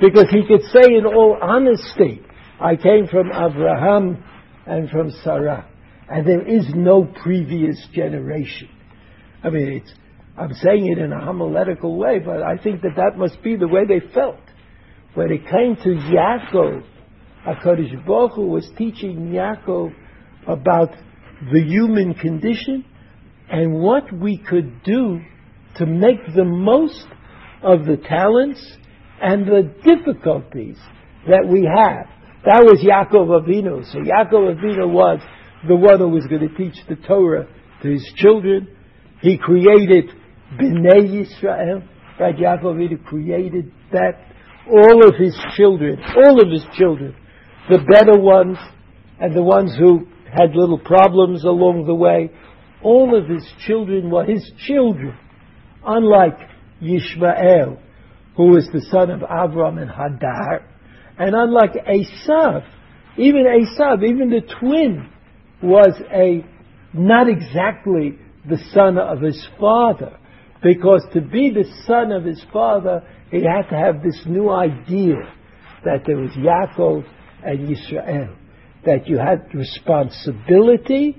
[0.03, 2.21] Because he could say in all honesty,
[2.61, 4.25] I came from Abraham
[4.67, 5.69] and from Sarah.
[6.09, 8.69] And there is no previous generation.
[9.45, 9.85] I mean,
[10.37, 13.69] I'm saying it in a homiletical way, but I think that that must be the
[13.69, 14.41] way they felt.
[15.15, 16.83] When it came to Yaakov,
[17.47, 19.95] HaKadosh Baruch Hu was teaching Yaakov
[20.49, 20.91] about
[21.53, 22.85] the human condition
[23.49, 25.21] and what we could do
[25.77, 27.07] to make the most
[27.63, 28.79] of the talents
[29.23, 30.77] and the difficulties
[31.29, 32.07] that we have.
[32.45, 33.85] That was Yaakov Avinu.
[33.93, 35.21] So Yaakov Avinu was
[35.67, 37.47] the one who was going to teach the Torah
[37.83, 38.67] to his children.
[39.21, 40.11] He created
[40.61, 41.87] Bnei Yisrael.
[42.19, 42.37] Right?
[42.37, 44.27] Yaakov Avinu created that.
[44.69, 47.17] All of his children, all of his children,
[47.69, 48.57] the better ones
[49.19, 52.31] and the ones who had little problems along the way,
[52.81, 55.19] all of his children were his children.
[55.85, 56.39] Unlike
[56.81, 57.79] Yishmael,
[58.37, 60.67] who was the son of Avram and Hagar.
[61.19, 62.67] And unlike Esav,
[63.19, 65.11] even Esav, even the twin,
[65.63, 66.45] was a
[66.95, 68.19] not exactly
[68.49, 70.19] the son of his father.
[70.63, 75.17] Because to be the son of his father, he had to have this new idea
[75.85, 77.05] that there was Yaakov
[77.45, 78.37] and Yisrael.
[78.85, 81.17] That you had responsibility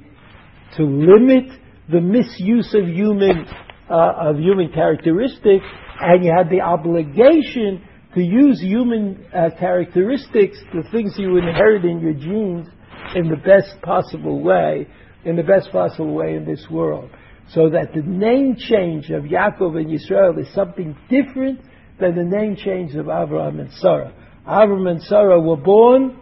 [0.78, 1.60] to limit
[1.90, 3.46] the misuse of human
[3.94, 5.66] uh, of human characteristics
[6.02, 7.82] and you had the obligation
[8.16, 12.68] to use human uh, characteristics, the things you inherit in your genes,
[13.16, 14.88] in the best possible way,
[15.26, 17.10] in the best possible way in this world.
[17.50, 21.60] So that the name change of Yaakov and Yisrael is something different
[22.00, 24.14] than the name change of Abraham and Sarah.
[24.42, 26.20] Abraham and Sarah were born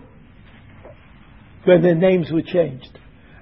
[1.63, 2.97] when their names were changed.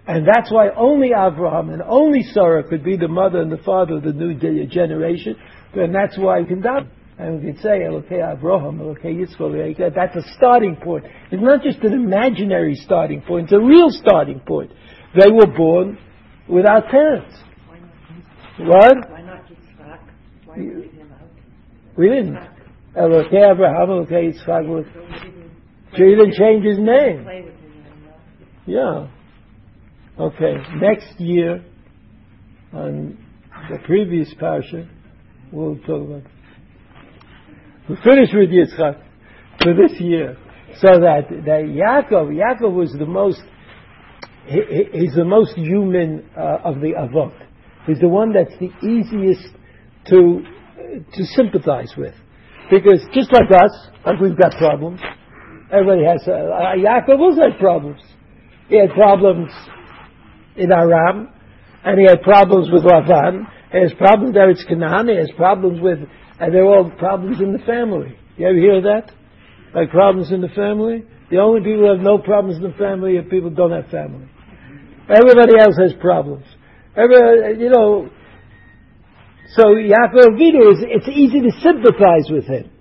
[0.10, 3.97] And that's why only Abraham and only Sarah could be the mother and the father
[3.97, 4.34] of the new
[4.66, 5.36] generation,
[5.76, 6.88] and that's why we can die.
[7.20, 11.05] And we can say, Elokei Avraham, Elokei Yitzchak, that's a starting point.
[11.32, 14.72] It's not just an imaginary starting point, it's a real starting point.
[15.14, 15.99] They were born
[16.47, 17.36] without parents.
[18.57, 19.12] What?
[19.12, 19.99] Why not Yitzchak?
[20.45, 21.30] Why leave him out?
[21.95, 22.36] We didn't.
[22.97, 24.66] Elokei Avraham, Elokei Yitzchak.
[25.91, 27.26] So he didn't change his name.
[27.26, 29.05] Play with him anymore.
[29.05, 29.07] Yeah.
[30.20, 31.63] Okay, next year,
[32.74, 33.17] on
[33.70, 34.86] the previous parsha,
[35.49, 36.24] we'll talk about.
[37.88, 39.01] We finished with Yitzchak
[39.63, 40.36] for this year,
[40.82, 43.41] so that that Yaakov, Yaakov was the most.
[44.45, 44.59] He,
[44.91, 47.32] he's the most human uh, of the avot.
[47.88, 49.55] He's the one that's the easiest
[50.07, 50.43] to
[51.13, 52.15] to sympathize with,
[52.70, 53.72] because just like us,
[54.05, 54.99] like we've got problems.
[55.72, 56.28] Everybody has.
[56.28, 58.01] Uh Yaakov also had problems.
[58.67, 59.49] He had problems
[60.60, 61.30] in Aram,
[61.84, 63.47] and he had problems with Lavan.
[63.72, 64.49] Has problems there.
[64.49, 65.07] It's Canaan.
[65.07, 65.99] He has problems with,
[66.39, 68.18] and they're all problems in the family.
[68.36, 69.12] You ever hear that?
[69.74, 71.05] Like problems in the family.
[71.30, 73.91] The only people who have no problems in the family are people who don't have
[73.91, 74.28] family.
[75.07, 76.45] Everybody else has problems.
[76.95, 78.10] Every, you know.
[79.55, 82.72] So Yaakov Avinu is it's easy to sympathize with him.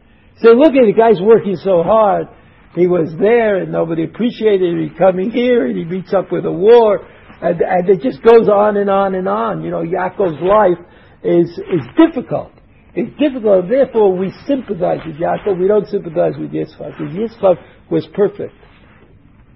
[0.41, 2.29] So look at the guy's working so hard.
[2.75, 4.95] He was there and nobody appreciated him.
[4.97, 7.07] Coming here and he meets up with a war.
[7.41, 9.63] And, and it just goes on and on and on.
[9.63, 10.85] You know, Yaakov's life
[11.23, 12.53] is, is difficult.
[12.95, 13.69] It's difficult.
[13.69, 15.61] Therefore, we sympathize with Yaakov.
[15.61, 16.99] We don't sympathize with Yitzchak.
[16.99, 17.57] Because Yitzchak
[17.91, 18.55] was perfect.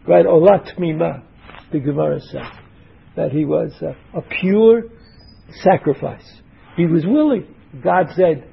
[0.07, 0.25] Right?
[0.25, 1.23] Olah Temimah,
[1.73, 2.43] the Gemara says.
[3.17, 4.85] That he was a, a pure
[5.63, 6.41] sacrifice.
[6.77, 7.53] He was willing.
[7.83, 8.49] God said,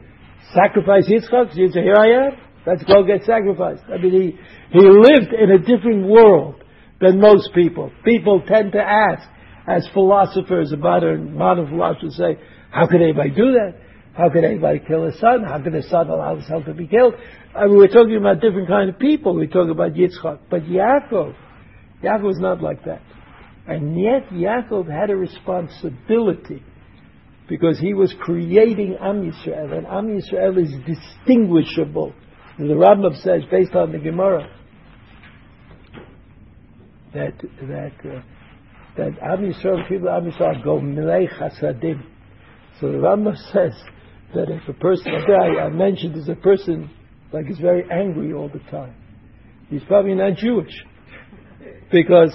[0.54, 1.54] sacrifice Yitzchak.
[1.54, 2.32] So here I am.
[2.66, 3.84] Let's go get sacrificed.
[3.94, 4.40] I mean, he,
[4.72, 6.64] he lived in a different world
[7.02, 7.92] than most people.
[8.04, 9.28] People tend to ask,
[9.68, 12.38] as philosophers, modern, modern philosophers say,
[12.72, 13.76] how could anybody do that?
[14.14, 15.44] How could anybody kill a son?
[15.44, 17.14] How could his son allow himself to be killed?
[17.56, 19.36] I mean, we're talking about different kind of people.
[19.36, 20.40] We talk about Yitzchak.
[20.50, 21.36] But Yaakov,
[22.04, 23.02] Yaakov was not like that.
[23.68, 26.64] And yet Yaakov had a responsibility
[27.48, 32.14] because he was creating Am Yisrael, and Am Yisrael is distinguishable.
[32.58, 34.50] The Rambam says, based on the Gemara,
[37.14, 38.22] that that uh,
[38.98, 42.02] that Am Yisrael, people Am Yisrael gomlei chasadim.
[42.80, 43.74] So the Rambam says
[44.34, 46.90] that if a person, I, I mentioned is a person
[47.32, 48.96] like is very angry all the time,
[49.70, 50.74] he's probably not Jewish,
[51.92, 52.34] because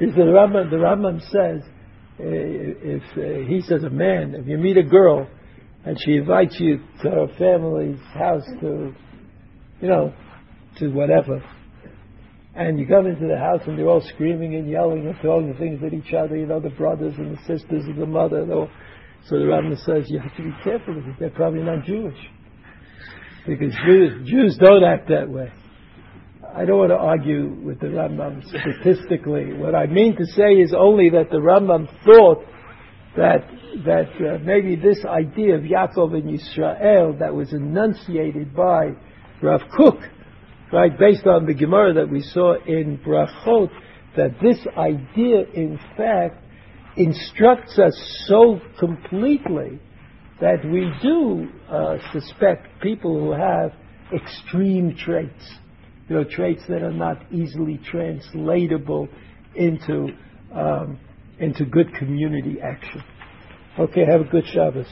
[0.00, 1.62] the Rambam, the Rambam says
[2.18, 5.28] if uh, he says a man, if you meet a girl
[5.84, 8.92] and she invites you to her family's house to,
[9.80, 10.12] you know,
[10.78, 11.42] to whatever,
[12.58, 15.80] and you come into the house and they're all screaming and yelling and throwing things
[15.86, 18.40] at each other, you know, the brothers and the sisters and the mother.
[18.42, 18.68] And all.
[19.26, 22.18] So the rabbi says you have to be careful because they're probably not Jewish.
[23.46, 25.52] Because Jews, Jews don't act that way.
[26.52, 29.52] I don't want to argue with the Rambam statistically.
[29.52, 32.44] What I mean to say is only that the Rambam thought
[33.16, 33.48] that
[33.84, 38.94] that uh, maybe this idea of Yaakov and Yisrael that was enunciated by
[39.42, 40.00] Rav Kook,
[40.72, 43.70] right, based on the Gemara that we saw in Brachot,
[44.16, 46.42] that this idea, in fact,
[46.96, 49.80] instructs us so completely
[50.40, 53.72] that we do uh, suspect people who have
[54.12, 55.58] extreme traits
[56.08, 59.08] you know, traits that are not easily translatable
[59.54, 60.08] into
[60.54, 60.98] um,
[61.38, 63.02] into good community action.
[63.78, 64.86] Okay, have a good Shabbos.